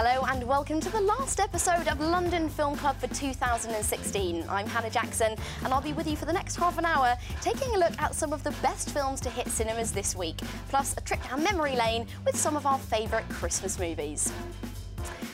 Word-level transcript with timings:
Hello 0.00 0.24
and 0.28 0.44
welcome 0.44 0.78
to 0.78 0.90
the 0.90 1.00
last 1.00 1.40
episode 1.40 1.88
of 1.88 1.98
London 1.98 2.48
Film 2.48 2.76
Club 2.76 2.96
for 2.98 3.08
2016. 3.08 4.44
I'm 4.48 4.68
Hannah 4.68 4.90
Jackson 4.90 5.34
and 5.64 5.74
I'll 5.74 5.80
be 5.80 5.92
with 5.92 6.06
you 6.06 6.14
for 6.14 6.24
the 6.24 6.32
next 6.32 6.54
half 6.54 6.78
an 6.78 6.84
hour 6.84 7.16
taking 7.40 7.74
a 7.74 7.78
look 7.78 8.00
at 8.00 8.14
some 8.14 8.32
of 8.32 8.44
the 8.44 8.52
best 8.62 8.90
films 8.90 9.20
to 9.22 9.28
hit 9.28 9.48
cinemas 9.48 9.90
this 9.90 10.14
week, 10.14 10.36
plus 10.68 10.94
a 10.96 11.00
trip 11.00 11.20
down 11.24 11.42
memory 11.42 11.74
lane 11.74 12.06
with 12.24 12.36
some 12.36 12.56
of 12.56 12.64
our 12.64 12.78
favourite 12.78 13.28
Christmas 13.28 13.76
movies. 13.80 14.32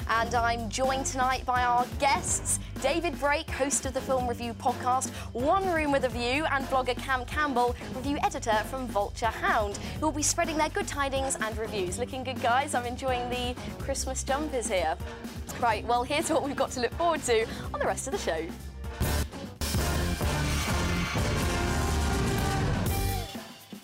And 0.09 0.35
I'm 0.35 0.71
joined 0.71 1.05
tonight 1.05 1.45
by 1.45 1.63
our 1.63 1.85
guests, 1.99 2.59
David 2.85 3.19
Brake, 3.19 3.49
host 3.49 3.87
of 3.87 3.95
the 3.95 4.01
Film 4.03 4.29
Review 4.29 4.53
podcast, 4.53 5.09
One 5.33 5.67
Room 5.73 5.91
with 5.91 6.05
a 6.05 6.09
View, 6.11 6.45
and 6.45 6.67
blogger 6.67 6.95
Cam 6.99 7.25
Campbell, 7.25 7.75
review 7.95 8.19
editor 8.23 8.57
from 8.69 8.87
Vulture 8.89 9.25
Hound, 9.25 9.79
who 9.79 10.05
will 10.05 10.13
be 10.13 10.23
spreading 10.23 10.59
their 10.59 10.69
good 10.69 10.87
tidings 10.87 11.39
and 11.41 11.57
reviews. 11.57 11.99
Looking 11.99 12.23
good, 12.23 12.43
guys. 12.43 12.75
I'm 12.75 12.85
enjoying 12.85 13.31
the 13.31 13.59
Christmas 13.79 14.23
jumpers 14.23 14.69
here. 14.69 14.99
Right, 15.63 15.83
well, 15.87 16.05
here's 16.05 16.29
what 16.29 16.43
we've 16.43 16.55
got 16.55 16.73
to 16.73 16.81
look 16.81 16.93
forward 16.93 17.23
to 17.23 17.47
on 17.73 17.81
the 17.81 17.87
rest 17.87 18.07
of 18.07 18.13
the 18.13 18.19
show. 18.19 18.47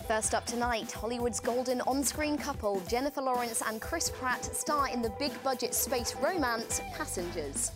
First 0.07 0.35
up 0.35 0.45
tonight, 0.45 0.93
Hollywood's 0.93 1.41
golden 1.41 1.81
on-screen 1.83 2.37
couple, 2.37 2.83
Jennifer 2.87 3.23
Lawrence 3.23 3.63
and 3.67 3.81
Chris 3.81 4.11
Pratt, 4.11 4.45
star 4.45 4.91
in 4.91 5.01
the 5.01 5.11
big-budget 5.19 5.73
space 5.73 6.15
romance 6.17 6.83
Passengers. 6.93 7.73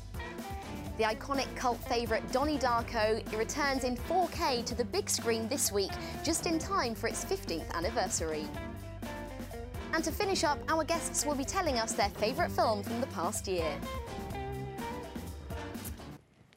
The 0.96 1.02
iconic 1.02 1.54
cult 1.56 1.78
favourite 1.88 2.30
Donnie 2.30 2.56
Darko 2.56 3.20
returns 3.36 3.82
in 3.82 3.96
4K 3.96 4.64
to 4.64 4.76
the 4.76 4.84
big 4.84 5.10
screen 5.10 5.48
this 5.48 5.72
week, 5.72 5.90
just 6.22 6.46
in 6.46 6.56
time 6.56 6.94
for 6.94 7.08
its 7.08 7.24
15th 7.24 7.68
anniversary. 7.72 8.46
And 9.92 10.04
to 10.04 10.12
finish 10.12 10.44
up, 10.44 10.58
our 10.68 10.84
guests 10.84 11.26
will 11.26 11.34
be 11.34 11.44
telling 11.44 11.78
us 11.78 11.92
their 11.92 12.10
favourite 12.10 12.52
film 12.52 12.84
from 12.84 13.00
the 13.00 13.08
past 13.08 13.48
year. 13.48 13.76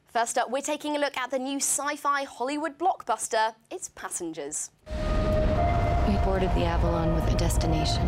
First 0.06 0.38
up, 0.38 0.50
we're 0.50 0.62
taking 0.62 0.94
a 0.94 1.00
look 1.00 1.16
at 1.16 1.32
the 1.32 1.38
new 1.38 1.56
sci-fi 1.56 2.22
Hollywood 2.22 2.78
blockbuster. 2.78 3.54
It's 3.72 3.88
Passengers. 3.90 4.70
We 4.86 6.14
boarded 6.24 6.50
the 6.54 6.64
Avalon 6.64 7.12
with 7.14 7.24
a 7.32 7.36
destination. 7.36 8.06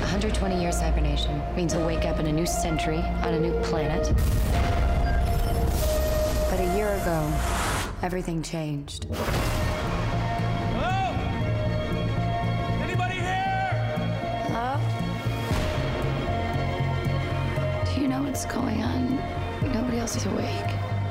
120 0.00 0.60
years 0.60 0.80
hibernation 0.80 1.40
means 1.54 1.74
we'll 1.74 1.86
wake 1.86 2.04
up 2.04 2.18
in 2.18 2.26
a 2.26 2.32
new 2.32 2.46
century 2.46 2.98
on 2.98 3.34
a 3.34 3.40
new 3.40 3.52
planet. 3.62 4.12
But 7.04 7.10
ago, 7.10 7.32
everything 8.02 8.42
changed. 8.42 9.04
Hello? 10.72 11.12
Anybody 12.82 13.16
here? 13.16 13.70
Hello? 14.48 14.80
Do 17.92 18.00
you 18.00 18.08
know 18.08 18.22
what's 18.22 18.46
going 18.46 18.82
on? 18.82 19.16
Nobody 19.74 19.98
else 19.98 20.16
is 20.16 20.24
awake. 20.24 20.48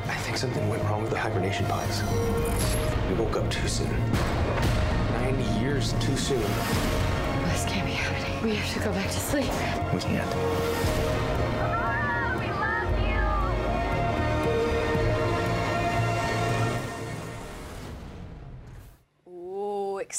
I 0.07 0.17
think 0.21 0.37
something 0.37 0.67
went 0.67 0.81
wrong 0.83 1.03
with 1.03 1.11
the 1.11 1.19
hibernation 1.19 1.67
pods. 1.67 2.01
We 3.09 3.13
woke 3.15 3.35
up 3.37 3.51
too 3.51 3.67
soon. 3.67 3.95
90 5.21 5.43
years 5.59 5.93
too 5.99 6.17
soon. 6.17 6.41
This 6.41 7.65
can't 7.65 7.85
be 7.85 7.93
happening. 7.93 8.41
We 8.43 8.55
have 8.55 8.73
to 8.73 8.79
go 8.79 8.91
back 8.93 9.11
to 9.11 9.19
sleep. 9.19 9.51
We 9.93 9.99
can't. 9.99 11.22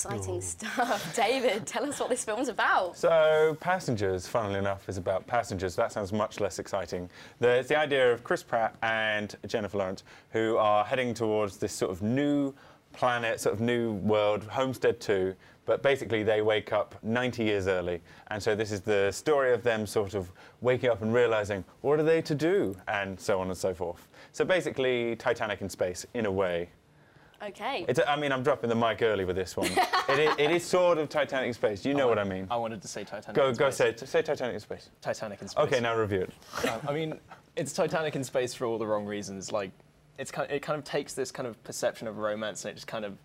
Exciting 0.05 0.41
stuff. 0.41 1.17
David, 1.17 1.67
tell 1.67 1.85
us 1.87 1.99
what 1.99 2.11
this 2.11 2.25
film's 2.25 2.49
about. 2.49 2.97
So, 2.97 3.57
Passengers, 3.61 4.27
funnily 4.27 4.59
enough, 4.59 4.89
is 4.89 4.99
about 4.99 5.27
passengers. 5.27 5.75
That 5.77 5.93
sounds 5.93 6.13
much 6.13 6.41
less 6.41 6.59
exciting. 6.59 7.09
There's 7.41 7.69
the 7.69 7.79
idea 7.79 8.13
of 8.13 8.23
Chris 8.23 8.43
Pratt 8.43 8.77
and 8.83 9.35
Jennifer 9.47 9.79
Lawrence, 9.79 10.05
who 10.31 10.59
are 10.59 10.85
heading 10.85 11.15
towards 11.15 11.57
this 11.57 11.73
sort 11.73 11.91
of 11.91 12.03
new 12.03 12.53
planet, 12.93 13.41
sort 13.41 13.55
of 13.55 13.61
new 13.61 13.95
world, 13.95 14.45
Homestead 14.45 15.01
2, 15.01 15.35
but 15.67 15.83
basically 15.83 16.23
they 16.23 16.43
wake 16.43 16.73
up 16.73 16.95
90 17.03 17.43
years 17.43 17.67
early. 17.67 18.01
And 18.29 18.43
so 18.43 18.55
this 18.55 18.71
is 18.71 18.83
the 18.83 19.11
story 19.11 19.53
of 19.53 19.63
them 19.63 19.87
sort 19.87 20.15
of 20.15 20.31
waking 20.61 20.91
up 20.91 21.03
and 21.03 21.15
realizing, 21.15 21.65
what 21.81 21.99
are 21.99 22.05
they 22.05 22.21
to 22.23 22.35
do? 22.35 22.77
And 22.89 23.19
so 23.19 23.41
on 23.41 23.49
and 23.49 23.57
so 23.57 23.73
forth. 23.73 24.07
So 24.33 24.45
basically, 24.45 25.17
Titanic 25.17 25.63
in 25.63 25.69
space, 25.69 26.07
in 26.15 26.27
a 26.27 26.31
way. 26.31 26.69
Okay. 27.43 27.85
It's, 27.89 28.01
I 28.07 28.17
mean, 28.17 28.33
I'm 28.33 28.43
dropping 28.43 28.71
the 28.71 28.77
mic 28.77 29.03
early 29.03 29.25
with 29.25 29.37
this 29.37 29.57
one. 29.57 29.71
it, 30.09 30.19
is, 30.19 30.35
it 30.39 30.51
is 30.51 30.65
sort 30.65 30.99
of 30.99 31.09
Titanic 31.09 31.49
in 31.49 31.55
space. 31.55 31.85
You 31.85 31.95
know 31.95 32.09
what 32.09 32.19
I 32.19 32.25
mean. 32.25 32.47
I 32.51 32.57
wanted 32.57 32.81
to 32.83 32.89
say 32.89 33.05
Titanic. 33.05 33.35
Go, 33.37 33.49
in 33.49 33.55
go 33.55 33.71
space. 33.71 34.01
say, 34.01 34.07
say 34.07 34.23
Titanic 34.23 34.55
in 34.55 34.61
space. 34.61 34.91
Titanic 35.01 35.43
in 35.43 35.49
space. 35.49 35.65
Okay, 35.67 35.81
now 35.81 35.97
review 35.97 36.23
it. 36.23 36.69
Um, 36.69 36.81
I 36.89 36.93
mean, 36.93 37.21
it's 37.57 37.73
Titanic 37.73 38.17
in 38.17 38.25
space 38.25 38.55
for 38.55 38.67
all 38.67 38.79
the 38.79 38.87
wrong 38.87 39.05
reasons. 39.05 39.53
Like, 39.53 39.71
it's 40.17 40.31
kind 40.31 40.51
it 40.51 40.61
kind 40.63 40.79
of 40.79 40.85
takes 40.85 41.13
this 41.15 41.33
kind 41.33 41.47
of 41.47 41.63
perception 41.65 42.07
of 42.07 42.19
romance 42.19 42.65
and 42.65 42.71
it 42.71 42.75
just 42.75 42.87
kind 42.87 43.05
of 43.05 43.19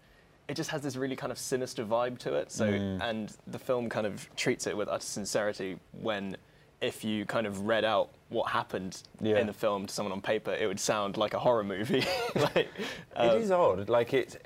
it 0.48 0.56
just 0.56 0.72
has 0.72 0.81
this 0.81 0.96
really 0.96 1.16
kind 1.16 1.31
of 1.31 1.38
sinister 1.38 1.86
vibe 1.86 2.18
to 2.18 2.34
it. 2.34 2.52
So, 2.52 2.66
Mm. 2.66 3.00
and 3.03 3.38
the 3.46 3.59
film 3.59 3.88
kind 3.88 4.08
of 4.08 4.28
treats 4.36 4.66
it 4.66 4.75
with 4.75 4.88
utter 4.88 5.03
sincerity. 5.06 5.78
When, 5.92 6.36
if 6.82 7.04
you 7.04 7.26
kind 7.26 7.46
of 7.46 7.62
read 7.66 7.84
out 7.86 8.10
what 8.30 8.50
happened 8.50 9.02
Yeah. 9.22 9.38
in 9.40 9.48
the 9.48 9.54
film 9.54 9.88
to 9.88 9.94
someone 9.94 10.12
on 10.14 10.22
paper, 10.22 10.52
it 10.54 10.68
would 10.68 10.80
sound 10.80 11.18
like 11.18 11.34
a 11.34 11.40
horror 11.40 11.64
movie. 11.64 12.04
like, 12.36 12.70
um, 13.16 13.30
it 13.38 13.42
is 13.42 13.52
odd. 13.52 13.90
Like 13.90 14.14
it. 14.14 14.46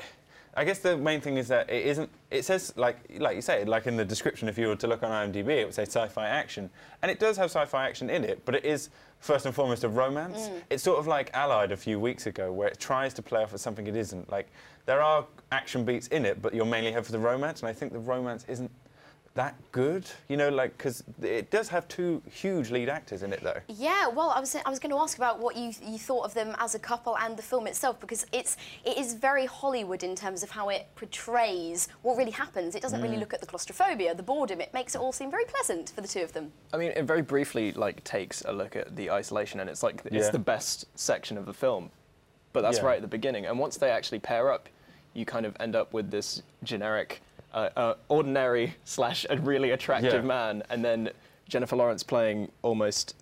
I 0.56 0.64
guess 0.66 0.80
the 0.80 0.96
main 0.96 1.20
thing 1.20 1.38
is 1.38 1.48
that 1.48 1.70
it 1.70 1.86
isn't. 1.88 2.10
It 2.30 2.46
says 2.46 2.74
like 2.76 2.98
like 3.18 3.36
you 3.36 3.42
say, 3.42 3.66
like 3.66 3.88
in 3.88 3.98
the 3.98 4.06
description. 4.06 4.48
If 4.48 4.58
you 4.58 4.68
were 4.68 4.76
to 4.76 4.88
look 4.88 5.02
on 5.04 5.10
IMDb, 5.10 5.48
it 5.62 5.66
would 5.66 5.74
say 5.74 5.82
sci-fi 5.84 6.28
action, 6.28 6.70
and 7.02 7.10
it 7.10 7.20
does 7.20 7.38
have 7.38 7.50
sci-fi 7.50 7.88
action 7.88 8.10
in 8.10 8.24
it. 8.24 8.46
But 8.46 8.56
it 8.56 8.64
is 8.66 8.90
first 9.20 9.46
and 9.48 9.56
foremost 9.56 9.84
a 9.84 9.90
romance. 9.90 10.50
It's 10.70 10.84
sort 10.84 11.00
of 11.00 11.08
like 11.08 11.32
Allied 11.34 11.72
a 11.72 11.78
few 11.78 12.00
weeks 12.00 12.28
ago, 12.28 12.52
where 12.54 12.68
it 12.68 12.80
tries 12.80 13.16
to 13.16 13.24
play 13.24 13.42
off 13.42 13.54
as 13.54 13.62
something 13.62 13.88
it 13.88 13.96
isn't. 13.96 14.30
Like 14.30 14.52
there 14.86 15.02
are 15.02 15.26
action 15.52 15.86
beats 15.86 16.08
in 16.10 16.24
it, 16.24 16.40
but 16.42 16.54
you're 16.54 16.66
mainly 16.66 16.92
here 16.92 17.02
for 17.04 17.12
the 17.12 17.20
romance, 17.20 17.62
and 17.62 17.70
I 17.70 17.74
think 17.74 17.92
the 17.92 18.00
romance 18.00 18.46
isn't 18.48 18.70
that 19.36 19.56
good. 19.72 20.06
You 20.30 20.38
know, 20.38 20.50
like 20.50 20.78
because 20.78 21.04
it 21.22 21.50
does 21.50 21.68
have 21.70 21.88
two 21.88 22.22
huge 22.32 22.70
lead 22.70 22.88
actors 22.90 23.24
in 23.24 23.34
it, 23.34 23.42
though. 23.42 23.60
Yeah, 23.68 24.08
well, 24.08 24.30
I 24.30 24.40
was 24.40 24.56
I 24.56 24.70
was 24.70 24.80
going 24.80 24.92
to 24.92 24.98
ask 25.00 25.18
about 25.18 25.40
what 25.40 25.56
you 25.56 25.72
you 25.84 25.98
thought 25.98 26.26
of 26.26 26.34
them 26.34 26.56
as 26.60 26.76
a 26.76 26.80
couple 26.80 27.18
and 27.18 27.36
the 27.36 27.42
film 27.42 27.66
itself 27.68 28.00
because 28.00 28.26
it's 28.32 28.58
it 28.86 28.98
is 28.98 29.14
very 29.14 29.46
Hollywood 29.46 30.04
in 30.04 30.16
terms 30.16 30.44
of 30.44 30.52
how 30.52 30.70
it 30.70 30.88
portrays 30.96 31.88
what 32.04 32.18
really 32.18 32.32
happens. 32.32 32.76
It 32.76 32.82
doesn't 32.82 33.00
Mm. 33.00 33.04
really 33.04 33.18
look 33.18 33.34
at 33.34 33.40
the 33.42 33.48
claustrophobia, 33.48 34.14
the 34.14 34.24
boredom. 34.24 34.62
It 34.62 34.74
makes 34.74 34.94
it 34.96 35.02
all 35.02 35.12
seem 35.12 35.32
very 35.32 35.46
pleasant 35.46 35.90
for 35.90 36.02
the 36.02 36.08
two 36.08 36.22
of 36.22 36.34
them. 36.34 36.52
I 36.72 36.78
mean, 36.78 36.92
it 36.96 37.04
very 37.06 37.22
briefly 37.24 37.72
like 37.72 38.04
takes 38.04 38.42
a 38.42 38.52
look 38.52 38.76
at 38.76 38.96
the 38.96 39.10
isolation, 39.10 39.60
and 39.60 39.70
it's 39.70 39.82
like 39.82 40.02
it's 40.06 40.30
the 40.30 40.40
best 40.40 40.86
section 40.96 41.38
of 41.40 41.46
the 41.48 41.54
film, 41.54 41.90
but 42.54 42.62
that's 42.62 42.78
Yeah. 42.78 42.86
right 42.86 42.96
at 42.98 43.02
the 43.02 43.08
beginning. 43.08 43.46
And 43.48 43.58
once 43.58 43.78
they 43.78 43.90
actually 43.90 44.20
pair 44.20 44.52
up, 44.52 44.70
you 45.14 45.26
kind 45.26 45.46
of 45.46 45.56
end 45.60 45.76
up 45.76 45.92
with 45.94 46.12
this 46.12 46.42
generic, 46.64 47.22
uh, 47.54 47.70
uh, 47.76 47.94
ordinary 48.10 48.76
slash 48.84 49.26
a 49.30 49.38
really 49.38 49.72
attractive 49.72 50.14
Yeah. 50.14 50.22
man, 50.22 50.64
and 50.70 50.84
then 50.84 51.10
Jennifer 51.48 51.76
Lawrence 51.76 52.04
playing 52.04 52.52
almost, 52.62 53.16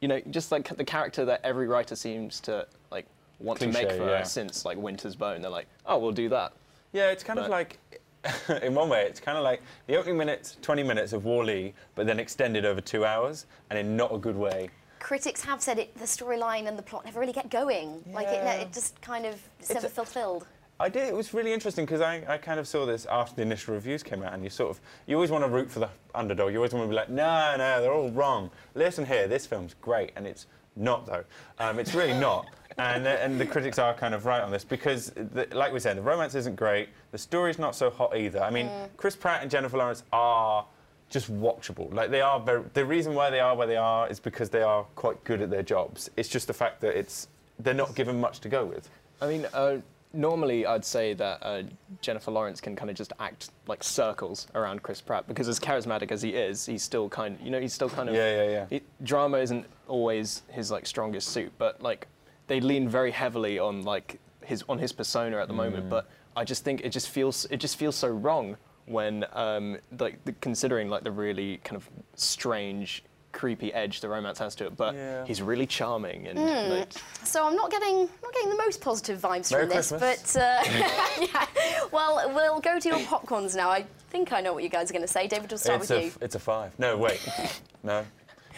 you 0.00 0.08
know, 0.08 0.20
just 0.30 0.50
like 0.52 0.74
the 0.76 0.84
character 0.84 1.24
that 1.24 1.40
every 1.44 1.66
writer 1.68 1.94
seems 1.96 2.40
to 2.40 2.66
like 2.90 3.06
want 3.38 3.60
to 3.60 3.68
make 3.68 3.90
for 3.90 4.08
yeah. 4.08 4.18
her 4.18 4.24
since 4.24 4.64
like 4.64 4.76
Winter's 4.76 5.14
Bone. 5.16 5.42
They're 5.42 5.50
like, 5.50 5.68
oh, 5.86 5.98
we'll 5.98 6.12
do 6.12 6.28
that. 6.30 6.52
Yeah, 6.92 7.10
it's 7.10 7.22
kind 7.22 7.38
of 7.38 7.48
like, 7.48 7.78
in 8.62 8.74
one 8.74 8.88
way, 8.88 9.04
it's 9.04 9.20
kind 9.20 9.36
of 9.38 9.44
like 9.44 9.62
the 9.86 9.96
opening 9.96 10.16
minutes, 10.16 10.56
20 10.62 10.82
minutes 10.82 11.12
of 11.12 11.24
Wall-E, 11.24 11.74
but 11.94 12.06
then 12.06 12.18
extended 12.18 12.64
over 12.64 12.80
two 12.80 13.04
hours, 13.04 13.46
and 13.70 13.78
in 13.78 13.96
not 13.96 14.12
a 14.14 14.18
good 14.18 14.36
way. 14.36 14.70
Critics 14.98 15.42
have 15.44 15.60
said 15.62 15.78
it. 15.78 15.94
The 15.96 16.04
storyline 16.06 16.66
and 16.66 16.76
the 16.76 16.82
plot 16.82 17.04
never 17.04 17.20
really 17.20 17.32
get 17.34 17.50
going. 17.50 18.02
Like 18.12 18.26
it, 18.28 18.44
it 18.62 18.72
just 18.72 19.00
kind 19.02 19.26
of 19.26 19.34
it's 19.60 19.70
It's 19.70 19.74
never 19.74 19.86
a- 19.86 19.90
fulfilled. 19.90 20.46
I 20.78 20.88
did. 20.90 21.08
It 21.08 21.14
was 21.14 21.32
really 21.32 21.52
interesting 21.52 21.86
because 21.86 22.02
I, 22.02 22.22
I 22.28 22.36
kind 22.36 22.60
of 22.60 22.68
saw 22.68 22.84
this 22.84 23.06
after 23.06 23.36
the 23.36 23.42
initial 23.42 23.74
reviews 23.74 24.02
came 24.02 24.22
out, 24.22 24.34
and 24.34 24.44
you 24.44 24.50
sort 24.50 24.70
of 24.70 24.80
you 25.06 25.16
always 25.16 25.30
want 25.30 25.44
to 25.44 25.48
root 25.48 25.70
for 25.70 25.80
the 25.80 25.88
underdog. 26.14 26.52
You 26.52 26.58
always 26.58 26.72
want 26.72 26.84
to 26.84 26.88
be 26.88 26.94
like, 26.94 27.08
no, 27.08 27.54
no, 27.56 27.80
they're 27.80 27.92
all 27.92 28.10
wrong. 28.10 28.50
Listen 28.74 29.06
here, 29.06 29.26
this 29.26 29.46
film's 29.46 29.74
great, 29.80 30.12
and 30.16 30.26
it's 30.26 30.46
not 30.76 31.06
though. 31.06 31.24
Um, 31.58 31.78
it's 31.78 31.94
really 31.94 32.18
not. 32.18 32.46
And, 32.78 33.06
uh, 33.06 33.10
and 33.22 33.40
the 33.40 33.46
critics 33.46 33.78
are 33.78 33.94
kind 33.94 34.14
of 34.14 34.26
right 34.26 34.42
on 34.42 34.50
this 34.50 34.62
because, 34.62 35.06
the, 35.16 35.48
like 35.52 35.72
we 35.72 35.80
said, 35.80 35.96
the 35.96 36.02
romance 36.02 36.34
isn't 36.34 36.56
great. 36.56 36.90
The 37.10 37.16
story's 37.16 37.58
not 37.58 37.74
so 37.74 37.88
hot 37.88 38.14
either. 38.14 38.42
I 38.42 38.50
mean, 38.50 38.68
Chris 38.98 39.16
Pratt 39.16 39.40
and 39.40 39.50
Jennifer 39.50 39.78
Lawrence 39.78 40.02
are 40.12 40.66
just 41.08 41.32
watchable. 41.32 41.90
Like 41.94 42.10
they 42.10 42.20
are 42.20 42.38
very. 42.38 42.62
The 42.74 42.84
reason 42.84 43.14
why 43.14 43.30
they 43.30 43.40
are 43.40 43.56
where 43.56 43.66
they 43.66 43.76
are 43.76 44.08
is 44.08 44.20
because 44.20 44.50
they 44.50 44.60
are 44.60 44.82
quite 44.94 45.24
good 45.24 45.40
at 45.40 45.48
their 45.48 45.62
jobs. 45.62 46.10
It's 46.18 46.28
just 46.28 46.48
the 46.48 46.52
fact 46.52 46.82
that 46.82 46.98
it's 46.98 47.28
they're 47.60 47.72
not 47.72 47.94
given 47.94 48.20
much 48.20 48.40
to 48.40 48.50
go 48.50 48.66
with. 48.66 48.90
I 49.22 49.28
mean, 49.28 49.46
uh, 49.54 49.78
normally 50.16 50.66
I'd 50.66 50.84
say 50.84 51.14
that 51.14 51.38
uh, 51.42 51.62
Jennifer 52.00 52.30
Lawrence 52.30 52.60
can 52.60 52.74
kind 52.74 52.90
of 52.90 52.96
just 52.96 53.12
act 53.20 53.50
like 53.66 53.84
circles 53.84 54.46
around 54.54 54.82
Chris 54.82 55.00
Pratt 55.00 55.28
because 55.28 55.48
as 55.48 55.60
charismatic 55.60 56.10
as 56.10 56.22
he 56.22 56.30
is, 56.30 56.66
he's 56.66 56.82
still 56.82 57.08
kind, 57.08 57.38
you 57.42 57.50
know, 57.50 57.60
he's 57.60 57.72
still 57.74 57.88
kind 57.90 58.08
of. 58.08 58.14
Yeah, 58.14 58.42
yeah, 58.44 58.50
yeah. 58.50 58.66
he- 58.70 58.82
drama 59.02 59.38
isn't 59.38 59.66
always 59.88 60.42
his 60.50 60.70
like 60.70 60.86
strongest 60.86 61.28
suit, 61.28 61.52
but 61.58 61.80
like 61.82 62.08
they 62.48 62.60
lean 62.60 62.88
very 62.88 63.10
heavily 63.10 63.58
on 63.58 63.82
like 63.84 64.18
his 64.44 64.64
on 64.68 64.78
his 64.78 64.92
persona 64.92 65.36
at 65.38 65.48
the 65.48 65.54
Mm. 65.54 65.56
moment. 65.58 65.90
But 65.90 66.08
I 66.36 66.44
just 66.44 66.64
think 66.64 66.80
it 66.82 66.90
just 66.90 67.08
feels 67.08 67.44
it 67.50 67.58
just 67.58 67.76
feels 67.76 67.96
so 67.96 68.08
wrong 68.08 68.56
when 68.86 69.24
um, 69.32 69.78
like 69.98 70.24
the, 70.24 70.32
considering 70.40 70.88
like 70.88 71.02
the 71.02 71.10
really 71.10 71.56
kind 71.64 71.76
of 71.76 71.88
strange 72.14 73.02
creepy 73.36 73.72
edge 73.72 74.00
the 74.00 74.08
romance 74.08 74.38
has 74.40 74.54
to 74.56 74.66
it, 74.66 74.76
but 74.76 74.94
Yeah. 74.94 75.24
he's 75.26 75.40
really 75.42 75.66
charming 75.66 76.26
and 76.26 76.38
Hmm. 76.38 76.70
like, 76.78 76.92
So 77.24 77.46
I'm 77.46 77.54
not 77.54 77.70
getting 77.70 78.08
not 78.22 78.32
getting 78.32 78.50
the 78.50 78.56
most 78.56 78.80
positive 78.80 79.20
vibes 79.20 79.50
Merry 79.52 79.66
from 79.66 79.76
this, 79.76 79.88
Christmas. 79.90 80.32
but 80.32 80.42
uh, 80.42 80.62
yeah. 81.20 81.46
Well, 81.92 82.32
we'll 82.34 82.60
go 82.60 82.80
to 82.80 82.88
your 82.88 82.98
popcorns 83.00 83.54
now. 83.54 83.70
I 83.70 83.84
think 84.10 84.32
I 84.32 84.40
know 84.40 84.52
what 84.54 84.62
you 84.62 84.68
guys 84.68 84.90
are 84.90 84.92
going 84.94 85.02
to 85.06 85.08
say. 85.12 85.28
David, 85.28 85.50
we'll 85.50 85.58
start 85.58 85.80
It's 85.82 85.90
with 85.90 85.98
a, 85.98 86.04
you. 86.06 86.12
it's 86.20 86.34
a 86.34 86.38
five. 86.40 86.76
No, 86.78 86.96
wait. 86.96 87.20
no. 87.82 88.04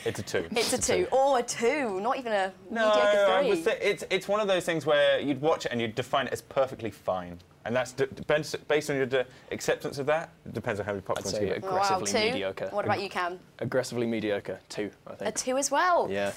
It's 0.04 0.20
a 0.20 0.22
two. 0.22 0.46
It's 0.52 0.72
a 0.72 0.78
two. 0.80 1.08
or 1.10 1.40
a 1.40 1.42
two, 1.42 1.98
not 2.00 2.18
even 2.18 2.32
a 2.32 2.52
No, 2.70 2.86
mediocre 2.88 3.32
I 3.32 3.40
three. 3.40 3.48
would 3.50 3.66
it's 3.82 4.04
it's 4.10 4.28
one 4.28 4.38
of 4.40 4.46
those 4.46 4.64
things 4.64 4.86
where 4.86 5.18
you'd 5.18 5.40
watch 5.40 5.66
it 5.66 5.72
and 5.72 5.80
you'd 5.80 5.96
define 5.96 6.28
it 6.28 6.32
as 6.32 6.40
perfectly 6.40 6.92
fine, 6.92 7.40
and 7.68 7.76
that's 7.76 7.92
d- 7.92 8.06
depends 8.14 8.56
based 8.66 8.88
on 8.88 8.96
your 8.96 9.04
de- 9.04 9.26
acceptance 9.52 9.98
of 9.98 10.06
that. 10.06 10.30
It 10.46 10.54
depends 10.54 10.80
on 10.80 10.86
how 10.86 10.92
many 10.92 11.02
I'd 11.06 11.16
popcorns 11.16 11.26
say 11.32 11.46
you 11.48 11.54
eat. 11.54 11.62
Wow, 11.62 11.68
aggressively 11.68 12.10
two. 12.12 12.18
mediocre. 12.32 12.68
What 12.70 12.86
about 12.86 13.02
you, 13.02 13.10
Cam? 13.10 13.38
Aggressively 13.58 14.06
mediocre, 14.06 14.58
two, 14.70 14.90
I 15.06 15.12
A 15.12 15.16
think. 15.16 15.28
A 15.28 15.32
two 15.38 15.56
as 15.58 15.70
well. 15.70 16.08
Yeah. 16.10 16.32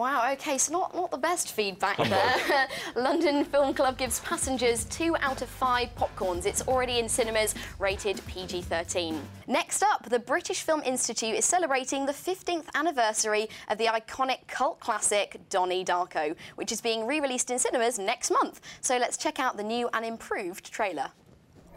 Wow, 0.00 0.32
okay, 0.32 0.56
so 0.56 0.72
not, 0.72 0.94
not 0.94 1.10
the 1.10 1.18
best 1.18 1.52
feedback 1.52 1.98
there. 2.08 2.68
London 2.96 3.44
Film 3.44 3.74
Club 3.74 3.98
gives 3.98 4.20
passengers 4.20 4.84
two 4.86 5.14
out 5.20 5.42
of 5.42 5.48
five 5.50 5.94
popcorns. 5.94 6.46
It's 6.46 6.66
already 6.66 7.00
in 7.00 7.06
cinemas, 7.06 7.54
rated 7.78 8.22
PG 8.26 8.62
13. 8.62 9.20
Next 9.46 9.82
up, 9.82 10.08
the 10.08 10.18
British 10.18 10.62
Film 10.62 10.80
Institute 10.86 11.34
is 11.34 11.44
celebrating 11.44 12.06
the 12.06 12.14
15th 12.14 12.64
anniversary 12.74 13.50
of 13.68 13.76
the 13.76 13.88
iconic 13.88 14.38
cult 14.46 14.80
classic 14.80 15.38
Donnie 15.50 15.84
Darko, 15.84 16.34
which 16.54 16.72
is 16.72 16.80
being 16.80 17.06
re 17.06 17.20
released 17.20 17.50
in 17.50 17.58
cinemas 17.58 17.98
next 17.98 18.30
month. 18.30 18.62
So 18.80 18.96
let's 18.96 19.18
check 19.18 19.38
out 19.38 19.58
the 19.58 19.62
new 19.62 19.90
and 19.92 20.02
improved 20.02 20.72
trailer. 20.72 21.10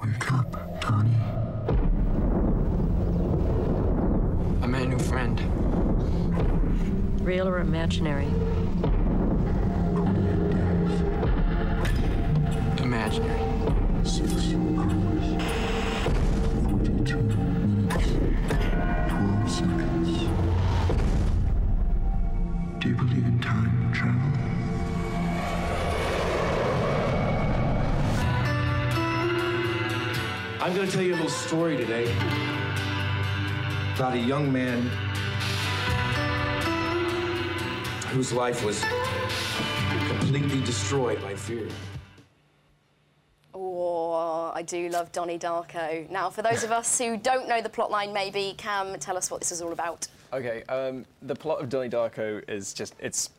Wake 0.01 0.31
up, 0.31 0.79
Donnie. 0.79 1.13
I 4.61 4.67
met 4.67 4.83
a 4.83 4.87
new 4.87 4.99
friend. 4.99 5.52
Real 7.23 7.47
or 7.47 7.59
imaginary? 7.59 8.27
Imaginary. 12.83 13.39
Six 14.03 14.33
hours. 14.33 15.23
42 16.65 17.17
minutes. 17.17 18.07
12 19.07 19.49
seconds. 19.49 20.09
Do 22.79 22.89
you 22.89 22.95
believe 22.95 23.25
in 23.25 23.39
time 23.39 23.93
travel? 23.93 24.19
I'm 30.61 30.75
going 30.75 30.87
to 30.87 30.93
tell 30.93 31.01
you 31.01 31.13
a 31.13 31.15
little 31.15 31.29
story 31.29 31.77
today 31.77 32.13
about 33.95 34.13
a 34.13 34.19
young 34.19 34.51
man 34.51 34.91
whose 38.13 38.31
life 38.31 38.63
was 38.63 38.79
completely 40.07 40.61
destroyed 40.61 41.19
by 41.19 41.33
fear. 41.33 41.67
Oh, 43.55 44.51
I 44.53 44.61
do 44.61 44.87
love 44.89 45.11
Donnie 45.11 45.39
Darko. 45.39 46.07
Now, 46.11 46.29
for 46.29 46.43
those 46.43 46.63
of 46.63 46.71
us 46.71 46.99
who 46.99 47.17
don't 47.17 47.49
know 47.49 47.59
the 47.59 47.69
plotline, 47.69 48.13
maybe 48.13 48.53
Cam, 48.55 48.99
tell 48.99 49.17
us 49.17 49.31
what 49.31 49.41
this 49.41 49.51
is 49.51 49.63
all 49.63 49.71
about. 49.71 50.07
Okay, 50.31 50.61
um, 50.69 51.05
the 51.23 51.33
plot 51.33 51.59
of 51.59 51.69
Donnie 51.69 51.89
Darko 51.89 52.47
is 52.47 52.71
just 52.71 52.93
it's 52.99 53.31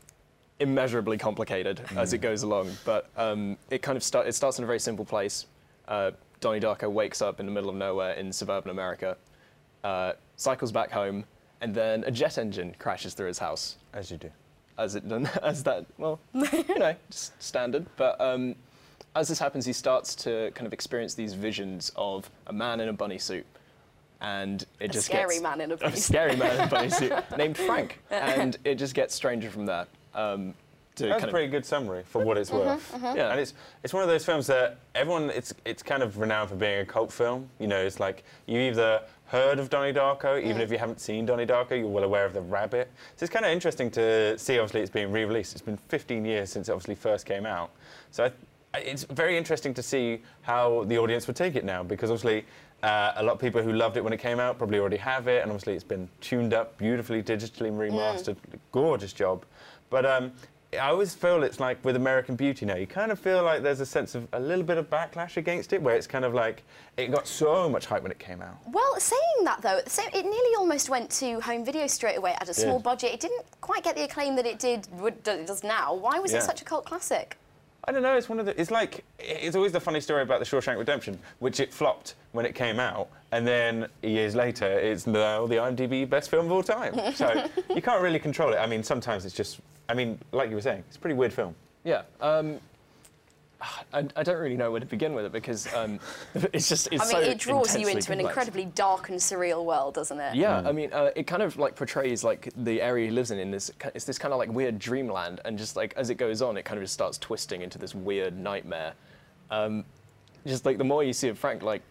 immeasurably 0.59 1.19
complicated 1.19 1.81
as 1.97 2.12
it 2.12 2.19
goes 2.19 2.43
along, 2.43 2.73
but 2.85 3.11
um, 3.17 3.56
it 3.71 3.81
kind 3.81 3.97
of 3.97 4.03
start, 4.03 4.26
it 4.26 4.35
starts 4.35 4.59
in 4.59 4.65
a 4.65 4.67
very 4.67 4.81
simple 4.81 5.05
place. 5.05 5.47
Uh, 5.87 6.11
Donnie 6.41 6.61
Darko 6.61 6.91
wakes 6.91 7.23
up 7.23 7.38
in 7.38 7.47
the 7.47 7.53
middle 7.53 7.71
of 7.71 7.76
nowhere 7.76 8.15
in 8.15 8.32
suburban 8.32 8.73
America, 8.73 9.17
uh, 9.85 10.15
cycles 10.35 10.73
back 10.73 10.91
home, 10.91 11.25
and 11.61 11.73
then 11.73 12.03
a 12.05 12.11
jet 12.11 12.38
engine 12.38 12.75
crashes 12.81 13.15
through 13.15 13.29
his 13.29 13.38
house. 13.38 13.76
As 13.93 14.11
you 14.11 14.17
do. 14.17 14.31
As 14.76 14.94
it 14.94 15.09
done, 15.09 15.29
as 15.43 15.62
that 15.65 15.87
well, 15.99 16.19
you 16.35 16.79
know, 16.79 16.97
just 17.11 17.41
standard. 17.43 17.87
But 17.97 18.21
um, 18.21 18.56
as 19.15 19.29
this 19.29 19.38
happens, 19.38 19.67
he 19.67 19.73
starts 19.73 20.15
to 20.17 20.50
kind 20.55 20.67
of 20.67 20.73
experience 20.73 21.15
these 21.15 21.35
visions 21.35 21.93
of 21.97 22.29
a 22.49 22.53
man 22.53 22.81
in 22.81 22.88
a 22.88 22.93
bunny 22.93 23.19
suit, 23.19 23.47
and 24.21 24.65
it 24.81 24.91
A 24.91 24.93
just 24.93 25.06
scary 25.06 25.37
gets, 25.37 25.43
man 25.43 25.61
in 25.61 25.71
a 25.73 25.76
bunny 25.79 25.93
a 25.93 25.97
suit. 25.97 26.05
scary 26.05 26.37
man 26.37 26.56
in 26.56 26.61
a 26.62 26.67
bunny 26.69 26.91
suit 26.91 27.12
named 27.37 27.56
Frank, 27.56 28.00
and 28.11 28.56
it 28.65 28.75
just 28.75 28.94
gets 28.94 29.15
stranger 29.15 29.50
from 29.50 29.67
there. 29.67 29.87
Um, 30.15 30.55
to 30.97 31.06
That's 31.06 31.19
a 31.19 31.21
kind 31.21 31.31
pretty 31.32 31.49
good 31.49 31.67
summary 31.67 32.05
for 32.06 32.25
what 32.25 32.37
it's 32.38 32.50
worth. 32.50 32.97
Yeah. 33.03 33.31
And 33.31 33.41
it's 33.41 33.55
it's 33.82 33.93
one 33.93 34.03
of 34.03 34.09
those 34.09 34.25
films 34.25 34.47
that 34.47 34.79
everyone 34.94 35.31
it's 35.31 35.53
it's 35.65 35.82
kind 35.82 36.03
of 36.03 36.19
renowned 36.19 36.50
for 36.50 36.56
being 36.56 36.81
a 36.81 36.87
cult 36.87 37.12
film. 37.12 37.49
You 37.59 37.67
know, 37.67 37.81
it's 37.81 37.99
like 38.00 38.25
you 38.47 38.61
either 38.61 39.03
heard 39.35 39.59
of 39.59 39.69
Donnie 39.69 39.93
Darko, 39.93 40.41
even 40.41 40.61
if 40.63 40.71
you 40.71 40.79
haven't 40.79 41.01
seen 41.01 41.27
Donnie 41.27 41.45
Darko, 41.45 41.73
you're 41.73 41.89
well 41.89 42.05
aware 42.05 42.25
of 42.25 42.35
the 42.35 42.41
rabbit. 42.41 42.89
So 43.17 43.25
it's 43.25 43.33
kind 43.33 43.45
of 43.45 43.51
interesting 43.51 43.91
to 43.91 44.39
see. 44.39 44.61
Obviously, 44.61 44.81
it's 44.83 44.91
being 44.91 45.11
re-released. 45.11 45.55
It's 45.55 45.61
been 45.61 45.77
15 45.89 46.25
years 46.25 46.51
since 46.51 46.69
it 46.69 46.73
obviously 46.73 46.95
first 46.95 47.27
came 47.27 47.45
out. 47.45 47.73
So 48.13 48.31
I, 48.73 48.79
it's 48.79 49.03
very 49.03 49.37
interesting 49.37 49.75
to 49.75 49.83
see 49.83 50.23
how 50.43 50.85
the 50.85 50.99
audience 50.99 51.27
would 51.27 51.35
take 51.35 51.57
it 51.57 51.65
now, 51.65 51.83
because 51.83 52.11
obviously. 52.11 52.45
Uh, 52.83 53.15
a 53.17 53.23
lot 53.23 53.33
of 53.33 53.39
people 53.41 53.63
who 53.63 53.73
loved 53.73 53.97
it 53.97 54.05
when 54.05 54.13
it 54.13 54.21
came 54.21 54.39
out 54.39 54.59
probably 54.59 54.79
already 54.79 54.99
have 54.99 55.27
it, 55.27 55.41
and 55.41 55.51
obviously 55.51 55.73
it's 55.73 55.83
been 55.83 56.07
tuned 56.21 56.53
up 56.53 56.77
beautifully, 56.77 57.23
digitally 57.23 57.73
remastered, 57.73 58.37
gorgeous 58.73 59.15
job. 59.15 59.47
But 59.89 60.05
um, 60.05 60.33
I 60.79 60.88
always 60.88 61.15
feel 61.15 61.43
it's 61.43 61.61
like 61.61 61.85
with 61.85 61.97
American 61.97 62.37
Beauty 62.37 62.67
now, 62.67 62.76
you 62.76 62.87
kind 62.87 63.12
of 63.12 63.19
feel 63.19 63.43
like 63.43 63.62
there's 63.62 63.81
a 63.81 63.87
sense 63.87 64.15
of 64.15 64.29
a 64.32 64.41
little 64.41 64.65
bit 64.65 64.79
of 64.79 64.88
backlash 64.91 65.37
against 65.37 65.73
it, 65.73 65.82
where 65.82 65.94
it's 65.97 66.06
kind 66.06 66.25
of 66.25 66.35
like 66.35 66.62
it 66.97 67.11
got 67.11 67.26
so 67.26 67.69
much 67.69 67.87
hype 67.87 68.03
when 68.03 68.12
it 68.12 68.19
came 68.19 68.41
out. 68.43 68.56
Well, 68.67 68.99
saying 68.99 69.44
that 69.44 69.62
though, 69.62 69.81
same, 69.87 70.09
it 70.12 70.25
nearly 70.25 70.55
almost 70.59 70.88
went 70.88 71.11
to 71.12 71.41
home 71.41 71.65
video 71.65 71.87
straight 71.87 72.17
away 72.17 72.37
at 72.41 72.49
a 72.49 72.55
small 72.55 72.76
Yeah. 72.76 72.82
budget. 72.82 73.12
It 73.15 73.21
didn't 73.21 73.44
quite 73.61 73.85
get 73.85 73.97
the 73.97 74.05
acclaim 74.05 74.37
that 74.37 74.47
it 74.47 74.59
did 74.59 74.88
it 75.05 75.25
does 75.25 75.62
now. 75.65 75.94
Why 75.94 76.19
was 76.19 76.32
it 76.32 76.43
such 76.43 76.62
a 76.62 76.65
cult 76.65 76.85
classic? 76.87 77.37
I 77.87 77.93
don't 77.93 78.03
know. 78.03 78.17
It's 78.17 78.29
one 78.29 78.41
of 78.41 78.47
the. 78.47 78.59
It's 78.61 78.71
like 78.71 79.05
it's 79.19 79.57
always 79.57 79.73
the 79.73 79.81
funny 79.81 80.01
story 80.01 80.23
about 80.23 80.41
the 80.41 80.47
Shawshank 80.47 80.79
Redemption, 80.79 81.19
which 81.39 81.61
it 81.61 81.73
flopped 81.73 82.15
when 82.33 82.47
it 82.47 82.55
came 82.55 82.81
out, 82.81 83.09
and 83.33 83.47
then 83.47 83.89
years 84.03 84.35
later, 84.35 84.67
it's 84.67 85.07
now 85.07 85.47
the 85.47 85.57
IMDb 85.57 86.09
best 86.09 86.31
film 86.31 86.47
of 86.47 86.53
all 86.53 86.63
time. 86.63 86.95
So 87.15 87.49
you 87.75 87.83
can't 87.83 88.03
really 88.03 88.19
control 88.19 88.53
it. 88.53 88.57
I 88.57 88.67
mean, 88.67 88.83
sometimes 88.83 89.25
it's 89.25 89.35
just. 89.35 89.61
I 89.89 89.95
mean, 89.95 90.19
like 90.33 90.49
you 90.49 90.57
were 90.57 90.63
saying, 90.63 90.83
it's 90.89 90.97
a 90.97 91.01
pretty 91.01 91.15
weird 91.15 91.33
film. 91.33 91.55
Yeah. 91.85 92.03
Um, 92.21 92.59
I, 93.93 94.06
I 94.16 94.22
don't 94.22 94.38
really 94.38 94.56
know 94.56 94.70
where 94.70 94.81
to 94.81 94.87
begin 94.87 95.14
with 95.14 95.25
it 95.25 95.32
because 95.32 95.72
um, 95.75 95.99
it's 96.52 96.69
just 96.69 96.88
it's 96.93 97.02
I 97.02 97.06
mean, 97.06 97.25
so 97.25 97.31
it 97.31 97.38
draws 97.38 97.75
you 97.75 97.87
intensely 97.87 97.96
into 97.96 98.12
an 98.12 98.20
incredibly 98.20 98.66
dark 98.66 99.08
and 99.08 99.19
surreal 99.19 99.64
world, 99.64 99.94
doesn't 99.94 100.19
it? 100.19 100.34
Yeah, 100.34 100.62
I 100.64 100.72
mean, 100.72 100.93
uh, 100.93 101.11
it 101.16 101.26
kind 101.26 101.43
of 101.43 101.56
like 101.56 101.76
portrays 101.76 102.25
like 102.25 102.50
the 102.56 102.81
area 102.81 103.06
he 103.06 103.12
lives 103.12 103.31
in 103.31 103.38
in 103.38 103.50
this. 103.50 103.70
It's 103.94 104.05
this 104.05 104.19
kind 104.19 104.32
of 104.32 104.38
like 104.38 104.50
weird 104.50 104.78
dreamland, 104.78 105.40
and 105.44 105.59
just 105.59 105.76
like 105.76 105.94
as 105.97 106.11
it 106.11 106.16
goes 106.16 106.42
on, 106.42 106.56
it 106.56 106.64
kind 106.64 106.78
of 106.78 106.85
just 106.85 106.94
starts 106.94 107.18
twisting 107.18 107.62
into 107.62 107.78
this 107.78 107.94
weird 107.94 108.38
nightmare. 108.38 108.94
Um, 109.50 109.85
just 110.47 110.66
like 110.66 110.78
the 110.78 110.85
more 110.85 111.02
you 111.04 111.12
see 111.12 111.28
of 111.28 111.38
Frank, 111.38 111.62
like 111.62 111.83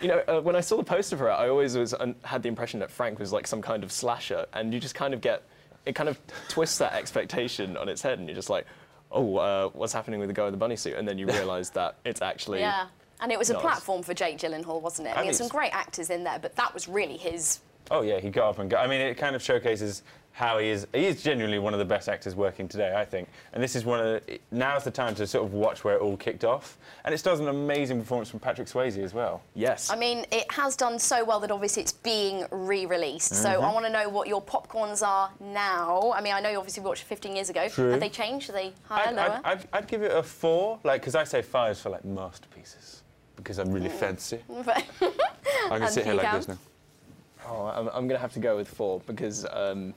you 0.00 0.08
know, 0.08 0.22
uh, 0.28 0.40
when 0.40 0.54
I 0.54 0.60
saw 0.60 0.76
the 0.76 0.84
poster 0.84 1.16
for 1.16 1.28
it, 1.28 1.32
I 1.32 1.48
always 1.48 1.76
was 1.76 1.92
un- 1.94 2.14
had 2.22 2.42
the 2.42 2.48
impression 2.48 2.78
that 2.80 2.90
Frank 2.90 3.18
was 3.18 3.32
like 3.32 3.46
some 3.46 3.60
kind 3.60 3.82
of 3.82 3.90
slasher, 3.90 4.46
and 4.52 4.72
you 4.72 4.80
just 4.80 4.94
kind 4.94 5.12
of 5.12 5.20
get 5.20 5.42
it 5.86 5.94
kind 5.94 6.08
of 6.08 6.18
twists 6.48 6.78
that 6.78 6.92
expectation 6.92 7.76
on 7.76 7.88
its 7.88 8.02
head, 8.02 8.18
and 8.18 8.28
you're 8.28 8.36
just 8.36 8.50
like, 8.50 8.66
oh, 9.10 9.36
uh, 9.36 9.68
what's 9.70 9.92
happening 9.92 10.20
with 10.20 10.28
the 10.28 10.34
guy 10.34 10.44
with 10.44 10.54
the 10.54 10.58
bunny 10.58 10.76
suit? 10.76 10.94
And 10.96 11.06
then 11.06 11.18
you 11.18 11.26
realise 11.38 11.70
that 11.70 11.96
it's 12.04 12.22
actually 12.22 12.60
Yeah. 12.60 12.86
And 13.20 13.32
it 13.32 13.38
was 13.38 13.50
a 13.50 13.58
platform 13.58 14.04
for 14.04 14.14
Jake 14.14 14.38
Gyllenhaal, 14.38 14.80
wasn't 14.80 15.08
it? 15.08 15.16
I 15.16 15.22
mean, 15.22 15.32
some 15.32 15.48
great 15.48 15.74
actors 15.74 16.08
in 16.08 16.22
there, 16.22 16.38
but 16.38 16.54
that 16.54 16.72
was 16.72 16.86
really 16.86 17.16
his. 17.16 17.58
Oh 17.90 18.02
yeah, 18.02 18.20
he 18.20 18.30
got 18.30 18.50
up 18.50 18.58
and 18.60 18.70
got. 18.70 18.84
I 18.84 18.86
mean, 18.88 19.00
it 19.00 19.16
kind 19.16 19.34
of 19.34 19.42
showcases 19.42 20.02
how 20.38 20.58
he 20.58 20.68
is. 20.68 20.86
He 20.94 21.04
is 21.06 21.20
genuinely 21.20 21.58
one 21.58 21.72
of 21.72 21.80
the 21.80 21.84
best 21.84 22.08
actors 22.08 22.36
working 22.36 22.68
today, 22.68 22.94
I 22.96 23.04
think. 23.04 23.28
And 23.52 23.60
this 23.60 23.74
is 23.74 23.84
one 23.84 23.98
of. 23.98 24.24
The, 24.26 24.38
now's 24.52 24.84
the 24.84 24.90
time 24.92 25.16
to 25.16 25.26
sort 25.26 25.44
of 25.44 25.52
watch 25.52 25.82
where 25.82 25.96
it 25.96 26.00
all 26.00 26.16
kicked 26.16 26.44
off. 26.44 26.78
And 27.04 27.12
it 27.12 27.20
does 27.24 27.40
an 27.40 27.48
amazing 27.48 27.98
performance 27.98 28.30
from 28.30 28.38
Patrick 28.38 28.68
Swayze 28.68 28.98
as 29.02 29.12
well. 29.12 29.42
yes. 29.54 29.90
I 29.90 29.96
mean, 29.96 30.24
it 30.30 30.50
has 30.52 30.76
done 30.76 30.96
so 31.00 31.24
well 31.24 31.40
that 31.40 31.50
obviously 31.50 31.82
it's 31.82 31.92
being 31.92 32.46
re-released. 32.52 33.34
So 33.34 33.48
Mm-hmm. 33.48 33.64
I 33.64 33.72
want 33.72 33.86
to 33.86 33.90
know 33.92 34.08
what 34.08 34.28
your 34.28 34.40
popcorns 34.40 35.04
are 35.04 35.28
now. 35.40 36.12
I 36.14 36.20
mean, 36.20 36.32
I 36.34 36.40
know 36.40 36.50
you 36.50 36.58
obviously 36.58 36.84
watched 36.84 37.02
it 37.02 37.06
15 37.06 37.34
years 37.34 37.50
ago. 37.50 37.68
True. 37.68 37.90
Have 37.90 37.98
they 37.98 38.08
changed? 38.08 38.48
Are 38.50 38.52
they 38.52 38.72
higher, 38.84 39.08
I'd, 39.08 39.16
lower? 39.16 39.40
I'd, 39.44 39.58
I'd, 39.58 39.68
I'd 39.72 39.86
give 39.88 40.02
it 40.04 40.12
a 40.12 40.22
four, 40.22 40.78
like, 40.84 41.00
because 41.00 41.16
I 41.16 41.24
say 41.24 41.42
fives 41.42 41.80
for 41.80 41.88
like 41.90 42.04
masterpieces, 42.04 43.02
because 43.34 43.58
I'm 43.58 43.72
really 43.72 43.88
fancy. 43.88 44.38
But- 44.48 44.84
I 45.00 45.70
can 45.70 45.82
And 45.82 45.90
sit 45.90 46.04
here 46.04 46.14
like 46.14 46.26
Cam? 46.26 46.36
this 46.36 46.46
now. 46.48 46.58
Oh, 47.48 47.66
I'm, 47.66 47.88
I'm 47.88 48.06
going 48.06 48.10
to 48.10 48.18
have 48.18 48.32
to 48.34 48.40
go 48.40 48.56
with 48.56 48.68
four 48.68 49.00
because, 49.06 49.44
um, 49.50 49.94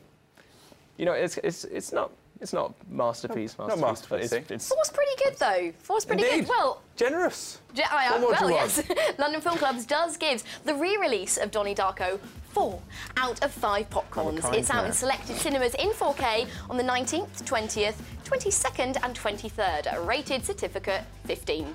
you 0.98 1.06
know, 1.06 1.14
it's 1.14 1.38
it's 1.38 1.64
it's 1.66 1.92
not 1.92 2.12
it's 2.40 2.54
not 2.54 2.74
masterpiece. 2.90 3.56
Not- 3.60 3.70
not 3.70 3.80
masterpiece, 3.80 4.08
but 4.10 4.16
masterpiece, 4.20 4.32
It's, 4.42 4.52
eh? 4.52 4.56
it's 4.56 4.68
Four's 4.70 4.90
pretty 4.90 5.12
good 5.24 5.38
though. 5.38 5.72
Four's 5.80 6.06
pretty 6.06 6.24
Indeed. 6.24 6.40
good. 6.42 6.50
Well, 6.50 6.82
Generous. 6.96 7.60
Ja- 7.76 7.86
I 7.92 8.06
am, 8.06 8.22
more 8.22 8.34
do 8.34 8.46
well, 8.46 8.50
yes. 8.52 8.82
London 9.20 9.42
Film 9.42 9.58
Clubs 9.58 9.86
does 9.86 10.18
give 10.18 10.44
the 10.66 10.74
re-release 10.76 11.38
of 11.38 11.52
Donnie 11.52 11.76
Darko 11.76 12.20
four 12.50 12.82
out 13.18 13.42
of 13.44 13.52
five 13.52 13.90
popcorns. 13.90 14.42
kind 14.42 14.56
It's 14.56 14.70
out 14.70 14.86
in 14.86 14.92
selected 14.92 15.38
cinemas 15.38 15.74
in 15.76 15.90
4K 15.92 16.48
on 16.70 16.78
the 16.78 16.84
19th, 16.84 17.44
20th, 17.44 17.96
22nd, 18.26 18.98
and 19.04 19.16
23rd. 19.18 19.96
A 19.96 20.02
rated 20.02 20.44
certificate 20.44 21.04
15. 21.26 21.74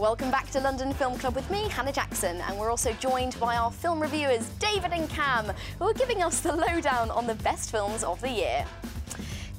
Welcome 0.00 0.30
back 0.30 0.50
to 0.52 0.60
London 0.60 0.94
Film 0.94 1.18
Club 1.18 1.34
with 1.34 1.50
me, 1.50 1.68
Hannah 1.68 1.92
Jackson, 1.92 2.40
and 2.40 2.58
we're 2.58 2.70
also 2.70 2.90
joined 2.94 3.38
by 3.38 3.58
our 3.58 3.70
film 3.70 4.00
reviewers, 4.00 4.48
David 4.58 4.94
and 4.94 5.06
Cam, 5.10 5.52
who 5.78 5.90
are 5.90 5.92
giving 5.92 6.22
us 6.22 6.40
the 6.40 6.56
lowdown 6.56 7.10
on 7.10 7.26
the 7.26 7.34
best 7.34 7.70
films 7.70 8.02
of 8.02 8.18
the 8.22 8.30
year. 8.30 8.64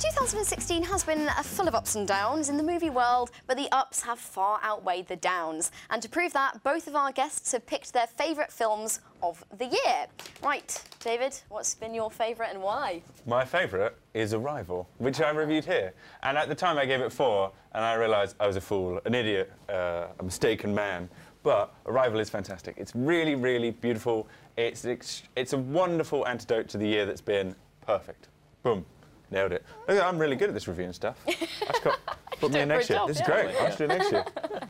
2016 0.02 0.82
has 0.82 1.04
been 1.04 1.28
full 1.44 1.68
of 1.68 1.76
ups 1.76 1.94
and 1.94 2.08
downs 2.08 2.50
in 2.50 2.58
the 2.58 2.64
movie 2.64 2.90
world, 2.90 3.30
but 3.46 3.56
the 3.56 3.72
ups 3.72 4.02
have 4.02 4.18
far 4.18 4.60
outweighed 4.64 5.08
the 5.08 5.16
downs. 5.16 5.72
And 5.92 6.02
to 6.02 6.10
prove 6.10 6.34
that, 6.34 6.64
both 6.64 6.88
of 6.88 6.96
our 6.96 7.12
guests 7.12 7.52
have 7.52 7.68
picked 7.68 7.94
their 7.94 8.08
favourite 8.08 8.52
films 8.52 9.02
of 9.22 9.46
the 9.60 9.66
year. 9.66 10.08
Right, 10.42 10.84
David, 11.02 11.40
what's 11.50 11.76
been 11.76 11.94
your 11.94 12.10
favourite 12.10 12.50
and 12.52 12.64
why? 12.64 13.04
My 13.28 13.46
favourite 13.46 13.94
is 14.16 14.34
Arrival, 14.34 14.90
which 14.98 15.22
I 15.22 15.30
reviewed 15.30 15.66
here. 15.66 15.94
And 16.24 16.36
at 16.36 16.50
the 16.50 16.56
time 16.56 16.80
I 16.80 16.88
gave 16.88 17.02
it 17.02 17.14
four, 17.14 17.52
and 17.76 17.86
I 17.86 17.94
realised 17.94 18.36
I 18.40 18.48
was 18.48 18.56
a 18.56 18.62
fool, 18.62 19.00
an 19.06 19.14
idiot, 19.14 19.52
uh, 19.70 20.08
a 20.20 20.24
mistaken 20.24 20.74
man. 20.74 21.10
But 21.44 21.76
Arrival 21.86 22.20
is 22.20 22.30
fantastic. 22.32 22.74
It's 22.78 22.96
really, 22.96 23.36
really 23.36 23.70
beautiful. 23.70 24.28
It's, 24.58 24.84
it's 25.36 25.54
a 25.54 25.60
wonderful 25.60 26.28
antidote 26.28 26.70
to 26.70 26.80
the 26.80 26.88
year 26.88 27.06
that's 27.06 27.22
been 27.22 27.56
perfect. 27.86 28.30
Boom. 28.64 28.84
Nailed 29.32 29.54
it. 29.54 29.64
Look, 29.88 30.04
I'm 30.04 30.18
really 30.18 30.36
good 30.36 30.50
at 30.50 30.54
this 30.54 30.68
reviewing 30.68 30.92
stuff. 30.92 31.18
I 31.28 32.36
put 32.38 32.52
me 32.52 32.60
in 32.60 32.68
next 32.68 32.90
year. 32.90 33.00
job, 33.00 33.08
this 33.08 33.18
is 33.18 33.22
yeah. 33.22 33.44
great. 33.44 33.56
I 33.56 33.70
should 33.70 33.78
do 33.78 33.84
it 33.86 33.88
next 33.88 34.12
year. 34.12 34.26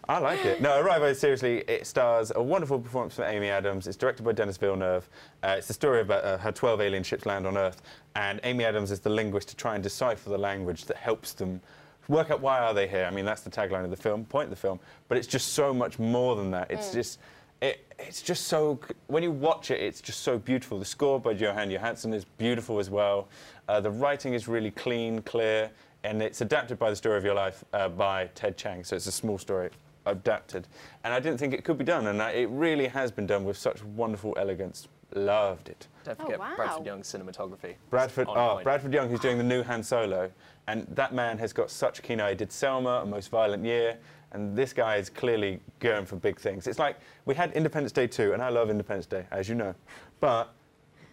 I 0.08 0.20
like 0.20 0.46
it. 0.46 0.62
No, 0.62 0.80
Arrival, 0.80 1.13
seriously, 1.15 1.63
it 1.68 1.88
stars 1.88 2.32
a 2.36 2.41
wonderful 2.41 2.80
performance 2.80 3.15
from 3.15 3.25
Amy 3.25 3.50
Adams. 3.50 3.88
It's 3.88 3.98
directed 3.98 4.24
by 4.24 4.34
Denis 4.34 4.58
Villeneuve. 4.58 5.10
Uh, 5.41 5.56
it's 5.58 5.68
the 5.68 5.74
story 5.74 6.01
about 6.01 6.24
uh, 6.24 6.38
how 6.38 6.51
12 6.51 6.80
alien 6.80 7.01
ships 7.01 7.25
land 7.25 7.48
on 7.48 7.58
Earth, 7.58 7.82
and 8.15 8.39
Amy 8.44 8.63
Adams 8.63 8.91
is 8.91 9.00
the 9.00 9.10
linguist 9.10 9.50
to 9.50 9.56
try 9.56 9.74
and 9.74 9.84
decipher 9.84 10.30
the 10.30 10.38
language 10.38 10.86
that 10.86 10.98
helps 10.98 11.34
them 11.34 11.60
work 12.08 12.30
out 12.30 12.41
why 12.41 12.60
are 12.60 12.74
they 12.74 12.88
here. 12.88 13.06
I 13.06 13.12
mean, 13.12 13.25
that's 13.25 13.41
the 13.41 13.50
tagline 13.50 13.84
of 13.84 13.89
the 13.89 13.98
film, 13.98 14.25
point 14.25 14.46
of 14.46 14.50
the 14.51 14.56
film. 14.56 14.80
But 15.08 15.18
it's 15.18 15.27
just 15.27 15.53
so 15.53 15.74
much 15.74 15.98
more 15.98 16.36
than 16.36 16.51
that. 16.51 16.70
It's 16.70 16.94
just. 16.94 17.20
It, 17.62 17.86
it's 18.00 18.22
just 18.24 18.48
so 18.48 18.80
when 19.08 19.22
you 19.22 19.32
watch 19.32 19.70
it, 19.70 19.80
it's 19.80 20.01
just 20.01 20.22
so 20.22 20.38
beautiful. 20.39 20.80
The 20.80 20.86
score 20.86 21.20
by 21.20 21.36
Jóhann 21.36 21.72
Jóhannsson 21.77 22.13
is 22.13 22.25
beautiful 22.25 22.80
as 22.80 22.89
well. 22.89 23.27
Uh, 23.68 23.80
the 23.80 23.91
writing 23.91 24.34
is 24.34 24.48
really 24.48 24.72
clean, 24.72 25.22
clear, 25.22 25.70
and 26.03 26.22
it's 26.24 26.41
adapted 26.41 26.80
by 26.80 26.89
the 26.89 26.96
story 26.96 27.18
of 27.18 27.24
your 27.24 27.36
life 27.36 27.63
uh, 27.74 27.88
by 27.88 28.27
Ted 28.34 28.58
Chiang. 28.58 28.84
So 28.84 28.96
it's 28.96 29.06
a 29.06 29.12
small 29.12 29.38
story 29.38 29.70
adapted, 30.08 30.68
and 31.03 31.13
I 31.13 31.20
didn't 31.20 31.38
think 31.38 31.53
it 31.53 31.63
could 31.63 31.77
be 31.77 31.84
done, 31.86 32.08
and 32.08 32.20
I, 32.22 32.32
it 32.32 32.50
really 32.50 32.88
has 32.88 33.12
been 33.12 33.27
done 33.27 33.46
with 33.46 33.58
such 33.58 33.84
wonderful 33.84 34.34
elegance. 34.39 34.88
Loved 35.13 35.70
it. 35.70 35.88
Don't 36.06 36.18
Oh, 36.22 36.24
forget 36.24 36.39
wow. 36.39 36.56
Bradford 36.56 36.86
Young's 36.86 37.13
cinematography. 37.13 37.75
Bradford, 37.91 38.27
On 38.30 38.38
oh, 38.38 38.53
point. 38.53 38.63
Bradford 38.63 38.94
Young, 38.94 39.10
who's 39.10 39.20
doing 39.20 39.38
the 39.38 39.44
new 39.44 39.62
Han 39.62 39.84
Solo, 39.84 40.32
and 40.68 40.88
that 40.96 41.13
man 41.13 41.38
has 41.38 41.53
got 41.53 41.70
such 41.70 42.01
keen 42.01 42.20
eye. 42.20 42.30
He 42.30 42.36
did 42.36 42.51
Selma, 42.51 43.01
A 43.03 43.06
Most 43.06 43.30
Violent 43.30 43.63
Year, 43.63 43.98
and 44.34 44.56
this 44.56 44.74
guy 44.74 44.96
is 44.98 45.10
clearly 45.10 45.60
going 45.80 46.06
for 46.06 46.16
big 46.16 46.40
things. 46.40 46.68
It's 46.68 46.80
like 46.80 46.98
we 47.26 47.36
had 47.36 47.52
Independence 47.54 47.92
Day 47.92 48.08
2, 48.08 48.34
and 48.34 48.42
I 48.42 48.50
love 48.50 48.70
Independence 48.70 49.06
Day, 49.06 49.26
as 49.32 49.50
you 49.50 49.56
know, 49.56 49.76
but 50.20 50.54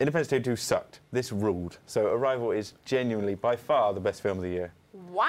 Independence 0.01 0.29
Day 0.29 0.39
2 0.39 0.57
sucked. 0.57 1.01
This 1.11 1.33
ruled. 1.33 1.79
So 1.87 2.07
Arrival 2.07 2.53
is 2.53 2.75
genuinely, 2.85 3.35
by 3.35 3.57
far, 3.57 3.93
the 3.93 4.01
best 4.01 4.23
film 4.23 4.39
of 4.39 4.45
the 4.45 4.51
year. 4.51 4.73
Wow! 4.93 5.25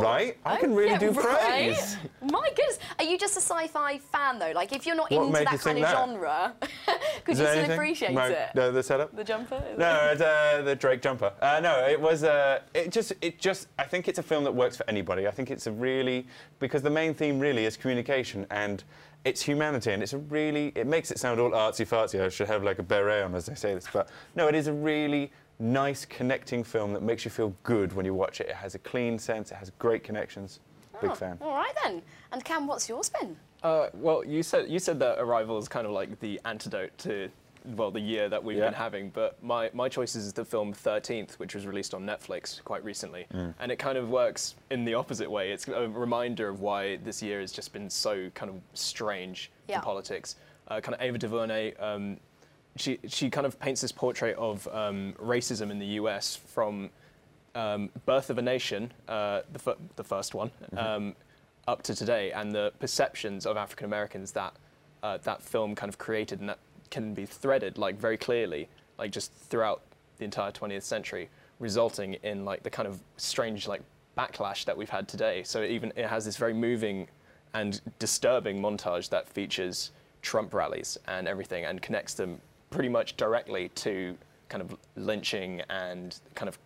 Right? 0.00 0.36
I 0.44 0.56
can 0.58 0.74
really 0.74 0.98
do 0.98 1.10
right? 1.10 1.38
praise. 1.40 1.96
My 2.22 2.48
goodness. 2.56 2.78
Are 2.98 3.04
you 3.04 3.18
just 3.18 3.36
a 3.36 3.40
sci-fi 3.40 3.98
fan 3.98 4.38
though? 4.38 4.52
Like 4.54 4.72
if 4.72 4.86
you're 4.86 4.96
not 4.96 5.10
What 5.10 5.26
into 5.26 5.44
that 5.44 5.60
kind 5.60 5.78
of 5.78 5.84
that? 5.84 5.96
genre, 5.96 6.54
could 7.24 7.38
you 7.38 7.44
still 7.44 7.58
anything? 7.58 7.72
appreciate 7.72 8.12
No, 8.12 8.24
it? 8.24 8.50
The, 8.54 8.70
the 8.70 8.82
setup? 8.82 9.14
The 9.16 9.24
jumper? 9.24 9.62
No, 9.76 10.10
it's 10.12 10.20
uh, 10.20 10.62
the 10.62 10.76
Drake 10.76 11.02
jumper. 11.02 11.32
Uh, 11.40 11.60
no, 11.62 11.86
it 11.86 12.00
was. 12.00 12.24
Uh, 12.24 12.60
it 12.74 12.90
just. 12.92 13.12
It 13.20 13.38
just. 13.38 13.68
I 13.78 13.84
think 13.84 14.08
it's 14.08 14.18
a 14.18 14.22
film 14.22 14.44
that 14.44 14.52
works 14.52 14.76
for 14.76 14.88
anybody. 14.88 15.26
I 15.26 15.30
think 15.30 15.50
it's 15.50 15.66
a 15.66 15.72
really 15.72 16.26
because 16.58 16.82
the 16.82 16.90
main 16.90 17.14
theme 17.14 17.38
really 17.38 17.64
is 17.64 17.76
communication 17.76 18.46
and 18.50 18.84
it's 19.24 19.40
humanity, 19.40 19.92
and 19.92 20.02
it's 20.02 20.12
a 20.12 20.18
really. 20.18 20.72
It 20.74 20.86
makes 20.86 21.10
it 21.10 21.18
sound 21.18 21.40
all 21.40 21.50
artsy 21.50 21.86
fartsy. 21.86 22.20
I 22.20 22.28
should 22.28 22.48
have 22.48 22.62
like 22.62 22.78
a 22.78 22.82
beret 22.82 23.24
on 23.24 23.34
as 23.34 23.48
I 23.48 23.54
say 23.54 23.74
this, 23.74 23.86
but 23.92 24.08
no, 24.34 24.48
it 24.48 24.54
is 24.54 24.66
a 24.66 24.72
really 24.72 25.32
nice 25.58 26.04
connecting 26.04 26.64
film 26.64 26.92
that 26.92 27.02
makes 27.02 27.24
you 27.24 27.30
feel 27.30 27.54
good 27.62 27.92
when 27.92 28.04
you 28.04 28.12
watch 28.12 28.40
it. 28.40 28.48
It 28.48 28.56
has 28.56 28.74
a 28.74 28.78
clean 28.80 29.18
sense. 29.18 29.50
It 29.50 29.54
has 29.54 29.70
great 29.78 30.02
connections. 30.04 30.60
Big 31.04 31.12
Oh, 31.12 31.14
fan. 31.14 31.38
All 31.40 31.54
right 31.54 31.74
then. 31.82 32.02
And 32.32 32.44
Cam, 32.44 32.66
what's 32.66 32.88
your 32.88 33.02
spin? 33.04 33.36
Uh, 33.62 33.88
well, 33.94 34.24
you 34.24 34.42
said 34.42 34.68
you 34.68 34.78
said 34.78 34.98
that 35.00 35.18
Arrival 35.18 35.58
is 35.58 35.68
kind 35.68 35.86
of 35.86 35.92
like 35.92 36.18
the 36.20 36.40
antidote 36.44 36.96
to 36.98 37.28
well 37.76 37.90
the 37.90 38.00
year 38.00 38.28
that 38.28 38.42
we've 38.44 38.58
Yeah. 38.58 38.66
been 38.66 38.74
having. 38.74 39.08
But 39.10 39.42
my 39.42 39.70
my 39.72 39.88
choice 39.88 40.14
is 40.14 40.32
the 40.32 40.44
film 40.44 40.72
Thirteenth, 40.74 41.38
which 41.38 41.54
was 41.54 41.66
released 41.66 41.94
on 41.94 42.04
Netflix 42.04 42.62
quite 42.64 42.84
recently, 42.84 43.26
Mm. 43.32 43.54
and 43.58 43.72
it 43.72 43.76
kind 43.78 43.96
of 43.96 44.10
works 44.10 44.54
in 44.70 44.84
the 44.84 44.94
opposite 44.94 45.30
way. 45.30 45.50
It's 45.52 45.66
a 45.68 45.88
reminder 45.88 46.48
of 46.48 46.60
why 46.60 46.96
this 46.96 47.22
year 47.22 47.40
has 47.40 47.52
just 47.52 47.72
been 47.72 47.88
so 47.88 48.28
kind 48.34 48.50
of 48.50 48.60
strange 48.74 49.50
Yeah. 49.68 49.76
in 49.76 49.80
politics. 49.82 50.36
Uh, 50.68 50.80
kind 50.80 50.94
of 50.94 51.00
Ava 51.00 51.18
DuVernay. 51.18 51.74
Um, 51.76 52.18
she 52.76 52.98
she 53.08 53.30
kind 53.30 53.46
of 53.46 53.58
paints 53.60 53.80
this 53.80 53.92
portrait 53.92 54.36
of 54.36 54.66
um, 54.68 55.14
racism 55.18 55.70
in 55.70 55.78
the 55.78 55.86
U.S. 56.02 56.36
from 56.36 56.90
um, 57.54 57.90
Birth 58.06 58.30
of 58.30 58.38
a 58.38 58.42
Nation, 58.42 58.92
uh, 59.08 59.42
the, 59.52 59.76
the 59.96 60.04
first 60.04 60.34
one, 60.34 60.50
um, 60.76 61.14
up 61.66 61.82
to 61.82 61.94
today, 61.94 62.32
and 62.32 62.54
the 62.54 62.72
perceptions 62.78 63.46
of 63.46 63.56
African 63.56 63.86
Americans 63.86 64.32
that 64.32 64.54
uh, 65.02 65.18
that 65.18 65.42
film 65.42 65.74
kind 65.74 65.88
of 65.90 65.98
created, 65.98 66.40
and 66.40 66.48
that 66.48 66.58
can 66.90 67.14
be 67.14 67.26
threaded 67.26 67.78
like 67.78 67.96
very 67.96 68.16
clearly, 68.16 68.68
like 68.98 69.10
just 69.10 69.32
throughout 69.32 69.82
the 70.18 70.24
entire 70.24 70.50
20th 70.50 70.82
century, 70.82 71.28
resulting 71.58 72.14
in 72.22 72.44
like 72.44 72.62
the 72.62 72.70
kind 72.70 72.88
of 72.88 73.00
strange 73.16 73.68
like 73.68 73.82
backlash 74.16 74.64
that 74.64 74.76
we've 74.76 74.90
had 74.90 75.08
today. 75.08 75.42
So 75.42 75.62
it 75.62 75.70
even 75.70 75.92
it 75.96 76.06
has 76.06 76.24
this 76.24 76.36
very 76.36 76.54
moving 76.54 77.08
and 77.52 77.80
disturbing 77.98 78.60
montage 78.60 79.08
that 79.10 79.28
features 79.28 79.92
Trump 80.22 80.54
rallies 80.54 80.98
and 81.06 81.28
everything, 81.28 81.64
and 81.64 81.80
connects 81.80 82.14
them 82.14 82.40
pretty 82.70 82.88
much 82.88 83.16
directly 83.16 83.68
to 83.70 84.16
kind 84.48 84.62
of 84.62 84.76
lynching 84.96 85.62
and 85.70 86.18
kind 86.34 86.48
of 86.48 86.58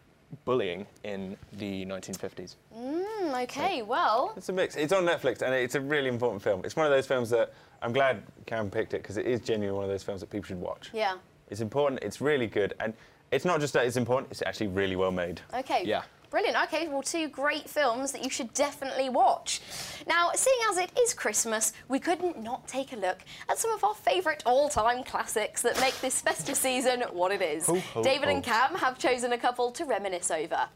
bullying 0.44 0.86
in 1.04 1.36
the 1.54 1.84
1950s. 1.86 2.56
Mm, 2.76 3.42
okay, 3.44 3.82
well, 3.82 4.32
It's 4.36 4.48
a 4.48 4.52
mix. 4.52 4.76
It's 4.76 4.92
on 4.92 5.04
Netflix, 5.04 5.42
and 5.42 5.54
it's 5.54 5.74
a 5.74 5.80
really 5.80 6.08
important 6.08 6.42
film. 6.42 6.62
It's 6.64 6.76
one 6.76 6.86
of 6.86 6.92
those 6.92 7.06
films 7.06 7.30
that 7.30 7.52
I'm 7.82 7.92
glad 7.92 8.22
Cam 8.46 8.70
picked 8.70 8.94
it 8.94 9.02
because 9.02 9.16
it 9.16 9.26
is 9.26 9.40
genuinely 9.40 9.74
one 9.74 9.84
of 9.84 9.90
those 9.90 10.02
films 10.02 10.20
that 10.20 10.30
people 10.30 10.46
should 10.46 10.60
watch. 10.60 10.90
yeah. 10.92 11.14
It's 11.50 11.62
important. 11.62 12.02
It's 12.02 12.20
really 12.20 12.46
good, 12.46 12.74
and 12.78 12.92
it's 13.30 13.46
not 13.46 13.60
just 13.60 13.72
that 13.72 13.86
it's 13.86 13.96
important. 13.96 14.30
It's 14.30 14.42
actually 14.42 14.66
really 14.66 14.96
well 14.96 15.10
made. 15.10 15.40
Okay. 15.54 15.82
Yeah. 15.84 16.02
Brilliant. 16.30 16.62
Okay, 16.64 16.88
well, 16.88 17.02
two 17.02 17.28
great 17.28 17.70
films 17.70 18.12
that 18.12 18.22
you 18.22 18.28
should 18.28 18.52
definitely 18.52 19.08
watch. 19.08 19.62
Now, 20.06 20.30
seeing 20.34 20.58
as 20.70 20.76
it 20.76 20.90
is 20.98 21.14
Christmas, 21.14 21.72
we 21.88 21.98
couldn't 21.98 22.42
not 22.42 22.68
take 22.68 22.92
a 22.92 22.96
look 22.96 23.20
at 23.48 23.58
some 23.58 23.70
of 23.72 23.82
our 23.82 23.94
favourite 23.94 24.42
all-time 24.44 25.04
classics 25.04 25.62
that 25.62 25.80
make 25.80 25.98
this 26.00 26.20
festive 26.20 26.56
season 26.56 27.02
what 27.12 27.32
it 27.32 27.40
is. 27.40 27.66
Ho, 27.66 27.76
ho, 27.76 28.02
David 28.02 28.28
ho. 28.28 28.34
and 28.34 28.44
Cam 28.44 28.74
have 28.74 28.98
chosen 28.98 29.32
a 29.32 29.38
couple 29.38 29.70
to 29.72 29.86
reminisce 29.86 30.30
over. 30.30 30.68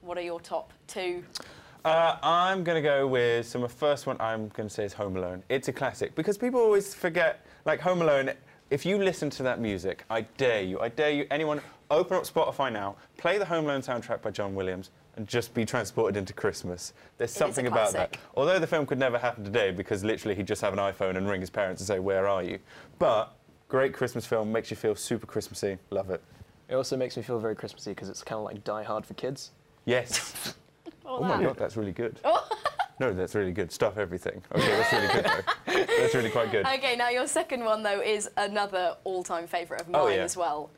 What 0.00 0.16
are 0.16 0.22
your 0.22 0.40
top 0.40 0.72
two? 0.86 1.24
Uh, 1.84 2.16
I'm 2.22 2.62
going 2.62 2.80
to 2.80 2.88
go 2.88 3.06
with 3.06 3.46
so 3.48 3.58
my 3.58 3.68
first 3.68 4.06
one. 4.06 4.16
I'm 4.20 4.48
going 4.50 4.68
to 4.68 4.74
say 4.74 4.84
is 4.84 4.92
Home 4.92 5.16
Alone. 5.16 5.42
It's 5.48 5.68
a 5.68 5.72
classic 5.72 6.14
because 6.14 6.38
people 6.38 6.60
always 6.60 6.94
forget. 6.94 7.44
Like 7.66 7.80
Home 7.80 8.00
Alone, 8.00 8.30
if 8.70 8.86
you 8.86 8.98
listen 8.98 9.28
to 9.30 9.42
that 9.42 9.60
music, 9.60 10.04
I 10.08 10.22
dare 10.36 10.62
you, 10.62 10.80
I 10.80 10.88
dare 10.88 11.10
you, 11.10 11.26
anyone, 11.30 11.60
open 11.90 12.16
up 12.16 12.24
Spotify 12.24 12.72
now, 12.72 12.96
play 13.16 13.38
the 13.38 13.44
Home 13.44 13.64
Alone 13.64 13.80
soundtrack 13.82 14.22
by 14.22 14.30
John 14.30 14.54
Williams, 14.54 14.90
and 15.16 15.26
just 15.26 15.54
be 15.54 15.64
transported 15.64 16.16
into 16.16 16.32
Christmas. 16.32 16.92
There's 17.18 17.30
is 17.30 17.36
a 17.36 17.38
something 17.38 17.66
about 17.66 17.92
that. 17.92 18.16
Although 18.34 18.58
the 18.58 18.66
film 18.66 18.84
could 18.86 18.98
never 18.98 19.18
happen 19.18 19.44
today 19.44 19.70
because 19.70 20.02
literally 20.02 20.34
he'd 20.34 20.46
just 20.46 20.60
have 20.62 20.72
an 20.72 20.78
iPhone 20.78 21.16
and 21.16 21.28
ring 21.28 21.40
his 21.40 21.50
parents 21.50 21.80
and 21.80 21.86
say, 21.86 21.98
"Where 22.00 22.26
are 22.26 22.42
you?" 22.42 22.58
But 22.98 23.34
great 23.68 23.92
Christmas 23.92 24.26
film, 24.26 24.50
makes 24.52 24.70
you 24.70 24.76
feel 24.76 24.94
super 24.94 25.26
Christmassy. 25.26 25.78
Love 25.90 26.10
it. 26.10 26.22
It 26.68 26.74
also 26.74 26.96
makes 26.96 27.16
me 27.16 27.22
feel 27.22 27.38
very 27.38 27.54
Christmassy 27.54 27.90
because 27.90 28.08
it's 28.08 28.22
kind 28.22 28.38
of 28.38 28.44
like 28.44 28.64
Die 28.64 28.82
Hard 28.82 29.06
for 29.06 29.14
kids. 29.14 29.52
Yes. 29.84 30.54
Oh, 31.06 31.18
Oh 31.18 31.24
my 31.24 31.42
god, 31.42 31.58
that's 31.58 31.76
really 31.76 31.92
good. 31.92 32.18
Oh. 32.24 32.48
no, 32.98 33.12
that's 33.12 33.34
really 33.34 33.52
good. 33.52 33.70
Stuff 33.70 33.98
everything. 33.98 34.42
Okay, 34.54 34.66
that's 34.68 34.92
really 34.92 35.12
good 35.12 35.24
though. 35.24 35.84
That's 35.98 36.14
really 36.14 36.30
quite 36.30 36.50
good. 36.50 36.66
Okay, 36.66 36.96
now 36.96 37.08
your 37.08 37.26
second 37.26 37.64
one, 37.64 37.82
though, 37.82 38.00
is 38.00 38.28
another 38.36 38.96
all-time 39.04 39.46
favourite 39.46 39.80
of 39.82 39.88
oh, 39.88 39.92
mine 39.92 40.02
Oh, 40.02 40.08
yeah. 40.08 40.22
as 40.22 40.36
well. 40.36 40.70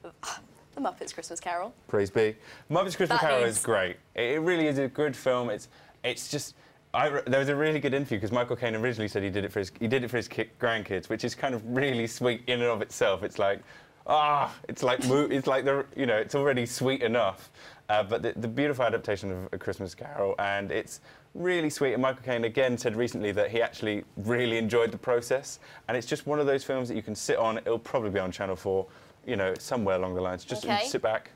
The 0.77 0.83
Muppets 0.83 1.13
Christmas 1.15 1.41
Carol. 1.41 1.73
Praise 1.89 2.11
be. 2.11 2.37
Muppets 2.71 2.97
Christmas 2.97 3.09
That 3.09 3.21
Carol 3.21 3.45
is- 3.45 3.57
is 3.57 3.65
great. 3.65 3.97
It, 4.15 4.41
really 4.43 4.67
is 4.67 4.79
a 4.79 4.89
good 4.89 5.17
film. 5.17 5.51
It's 5.51 5.69
it's 6.05 6.29
just. 6.31 6.55
I, 6.95 7.09
there 7.27 7.41
was 7.41 7.49
a 7.49 7.57
really 7.57 7.81
good 7.81 7.93
interview 7.95 8.19
because 8.19 8.31
Michael 8.33 8.57
Caine 8.57 8.75
originally 8.77 9.09
said 9.09 9.23
he 9.23 9.29
did 9.31 9.45
it 9.45 9.53
for 9.53 9.59
his 9.59 9.73
he 9.81 9.89
did 9.89 10.05
it 10.05 10.09
for 10.09 10.19
his 10.19 10.29
ki- 10.29 10.51
grandkids, 10.61 11.09
which 11.09 11.25
is 11.25 11.35
kind 11.35 11.55
of 11.55 11.63
really 11.67 12.07
sweet 12.07 12.43
in 12.47 12.61
and 12.61 12.71
of 12.71 12.83
itself. 12.83 13.23
It's 13.23 13.39
like 13.39 13.61
ah, 14.07 14.55
it's 14.69 14.83
like 14.83 15.01
it's 15.05 15.47
like 15.47 15.65
the 15.65 15.87
you 15.97 16.05
know 16.07 16.17
it's 16.17 16.35
already 16.35 16.67
sweet 16.67 17.03
enough, 17.03 17.51
uh, 17.89 18.03
but 18.03 18.21
the, 18.23 18.35
the 18.37 18.49
beautiful 18.49 18.85
adaptation 18.85 19.33
of 19.33 19.49
A 19.53 19.59
Christmas 19.59 19.95
Carol 19.95 20.35
and 20.39 20.71
it's 20.71 21.01
really 21.35 21.71
sweet. 21.71 21.95
And 21.95 22.03
Michael 22.03 22.23
Caine 22.23 22.45
again 22.45 22.77
said 22.79 22.97
recently 22.97 23.33
that 23.33 23.51
he 23.51 23.61
actually 23.63 24.05
really 24.19 24.59
enjoyed 24.59 24.93
the 24.93 24.99
process, 24.99 25.59
and 25.89 25.97
it's 25.97 26.07
just 26.07 26.27
one 26.27 26.39
of 26.39 26.45
those 26.47 26.65
films 26.65 26.89
that 26.89 26.97
you 26.97 27.03
can 27.03 27.15
sit 27.15 27.37
on. 27.39 27.57
It'll 27.59 27.79
probably 27.79 28.11
be 28.11 28.21
on 28.21 28.31
Channel 28.31 28.57
Four, 28.57 28.87
you 29.27 29.37
know, 29.37 29.53
somewhere 29.59 29.97
along 29.97 30.15
the 30.15 30.21
lines. 30.21 30.45
Just 30.45 30.65
Okay. 30.65 30.85
sit 30.87 31.03
back, 31.03 31.31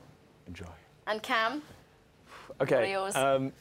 enjoy. 0.47 0.65
And 1.07 1.21
Cam, 1.21 1.61
Okay. 2.61 2.75
are 2.75 2.85
yours? 2.85 3.15
Um, 3.15 3.51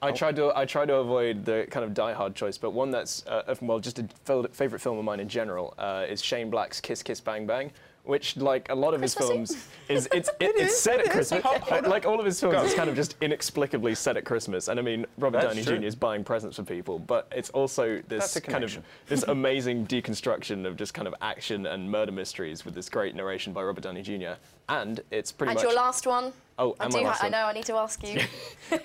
I 0.00 0.12
tried 0.12 0.36
to 0.36 0.52
I 0.54 0.66
try 0.66 0.84
to 0.84 0.96
avoid 0.96 1.44
the 1.46 1.66
kind 1.70 1.82
of 1.82 1.94
Die 1.94 2.12
Hard 2.12 2.34
choice, 2.34 2.58
but 2.58 2.70
one 2.70 2.90
that's 2.90 3.26
uh, 3.26 3.54
well 3.62 3.78
just 3.80 3.98
a 3.98 4.06
favorite 4.52 4.80
film 4.80 4.98
of 4.98 5.04
mine 5.04 5.18
in 5.18 5.28
general 5.28 5.74
uh, 5.78 6.04
is 6.08 6.22
Shane 6.22 6.50
Black's 6.50 6.80
Kiss 6.80 7.02
Kiss 7.02 7.20
Bang 7.20 7.46
Bang, 7.46 7.72
which 8.04 8.36
like 8.36 8.68
a 8.70 8.74
lot 8.74 8.94
of 8.94 9.00
his 9.00 9.14
films 9.14 9.66
is 9.88 10.08
it's 10.12 10.28
it, 10.40 10.52
it's 10.56 10.78
set 10.78 11.00
at 11.00 11.10
Christmas. 11.10 11.44
Like 11.86 12.04
all 12.06 12.20
of 12.20 12.26
his 12.26 12.38
films, 12.38 12.70
is 12.70 12.74
kind 12.74 12.88
of 12.90 12.96
just 12.96 13.16
inexplicably 13.20 13.94
set 13.94 14.16
at 14.16 14.24
Christmas. 14.24 14.68
And 14.68 14.78
I 14.78 14.82
mean, 14.82 15.06
Robert 15.18 15.40
That's 15.40 15.54
Downey 15.54 15.64
true. 15.64 15.78
Jr. 15.78 15.84
is 15.86 15.94
buying 15.94 16.22
presents 16.24 16.56
for 16.56 16.62
people, 16.62 16.98
but 16.98 17.26
it's 17.34 17.50
also 17.50 18.02
this 18.08 18.38
kind 18.40 18.62
of 18.64 18.78
this 19.06 19.22
amazing 19.28 19.86
deconstruction 19.86 20.66
of 20.66 20.76
just 20.76 20.94
kind 20.94 21.08
of 21.08 21.14
action 21.22 21.66
and 21.66 21.90
murder 21.90 22.12
mysteries 22.12 22.64
with 22.64 22.74
this 22.74 22.88
great 22.88 23.14
narration 23.14 23.52
by 23.52 23.62
Robert 23.62 23.82
Downey 23.82 24.02
Jr. 24.02 24.34
And 24.68 25.00
it's 25.10 25.32
pretty 25.32 25.50
And 25.50 25.56
much 25.56 25.64
your 25.64 25.74
last 25.74 26.06
one? 26.06 26.32
Oh, 26.58 26.76
I 26.78 26.84
and 26.84 26.92
do. 26.92 26.98
my 26.98 27.04
ha- 27.04 27.08
last 27.10 27.24
I 27.24 27.28
know. 27.28 27.44
I 27.46 27.52
need 27.52 27.66
to 27.66 27.74
ask 27.74 28.02
you. 28.06 28.20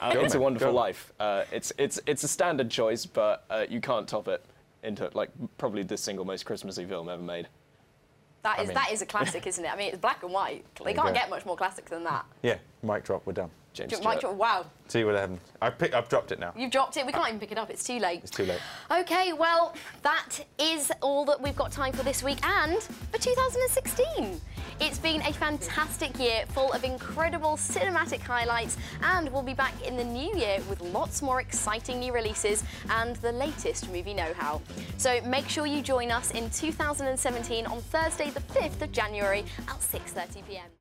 Uh, 0.01 0.13
it's 0.17 0.35
a 0.35 0.39
Wonderful. 0.39 0.71
Life. 0.71 1.13
Uh, 1.19 1.43
it's 1.51 1.71
it's 1.77 1.99
it's 2.05 2.23
a 2.23 2.27
standard 2.27 2.69
choice, 2.69 3.05
but 3.05 3.45
uh, 3.49 3.65
you 3.69 3.79
can't 3.81 4.07
top 4.07 4.27
it 4.27 4.43
into 4.83 5.09
like 5.13 5.29
probably 5.57 5.83
the 5.83 5.97
single 5.97 6.25
most 6.25 6.45
Christmassy 6.45 6.85
film 6.85 7.09
ever 7.09 7.21
made. 7.21 7.47
That 8.43 8.59
is 8.61 8.67
mean- 8.69 8.75
that 8.75 8.91
is 8.91 9.01
a 9.01 9.05
classic, 9.05 9.45
isn't 9.47 9.63
it? 9.63 9.71
I 9.71 9.75
mean, 9.75 9.89
it's 9.89 9.97
black 9.97 10.23
and 10.23 10.31
white. 10.31 10.65
They 10.83 10.93
can't 10.93 11.09
go. 11.09 11.13
get 11.13 11.29
much 11.29 11.45
more 11.45 11.57
classic 11.57 11.85
than 11.85 12.03
that. 12.05 12.25
Yeah, 12.41 12.57
mic 12.83 13.03
drop. 13.03 13.25
We're 13.25 13.33
done. 13.33 13.51
James 13.73 14.01
Mike, 14.03 14.23
wow, 14.23 14.65
See 14.87 15.03
what 15.03 15.13
happens. 15.15 15.39
I 15.61 15.69
pick, 15.69 15.93
I've 15.93 16.09
dropped 16.09 16.31
it 16.31 16.39
now. 16.39 16.51
you've 16.57 16.71
dropped 16.71 16.97
it. 16.97 17.05
We 17.05 17.11
can't 17.11 17.27
even 17.27 17.39
pick 17.39 17.51
it 17.51 17.57
up. 17.59 17.69
It's 17.69 17.83
too 17.83 17.99
late. 17.99 18.21
It's 18.23 18.31
too 18.31 18.45
late. 18.45 18.59
Okay, 18.89 19.33
well, 19.33 19.75
that 20.01 20.39
is 20.57 20.91
all 21.01 21.25
that 21.25 21.39
we've 21.39 21.55
got 21.55 21.71
time 21.71 21.93
for 21.93 22.01
this 22.03 22.23
week 22.23 22.43
and 22.43 22.81
for 22.81 23.19
2016. 23.19 24.41
It's 24.81 24.97
been 24.97 25.21
a 25.21 25.33
fantastic 25.33 26.17
year 26.17 26.45
full 26.47 26.71
of 26.73 26.83
incredible 26.83 27.51
cinematic 27.57 28.21
highlights, 28.21 28.77
and 29.03 29.29
we'll 29.31 29.43
be 29.43 29.53
back 29.53 29.73
in 29.85 29.95
the 29.97 30.03
new 30.05 30.35
year 30.35 30.59
with 30.69 30.81
lots 30.81 31.21
more 31.21 31.39
exciting 31.39 31.99
new 31.99 32.13
releases 32.13 32.63
and 32.89 33.15
the 33.17 33.31
latest 33.33 33.91
movie 33.91 34.13
know 34.13 34.33
how. 34.37 34.61
So 34.97 35.21
make 35.21 35.49
sure 35.49 35.65
you 35.65 35.81
join 35.81 36.11
us 36.11 36.31
in 36.31 36.49
2017 36.49 37.65
on 37.67 37.81
Thursday, 37.81 38.31
the 38.31 38.39
5th 38.39 38.81
of 38.81 38.91
January 38.91 39.43
at 39.67 39.79
6:30 39.81 40.43
pm. 40.47 40.69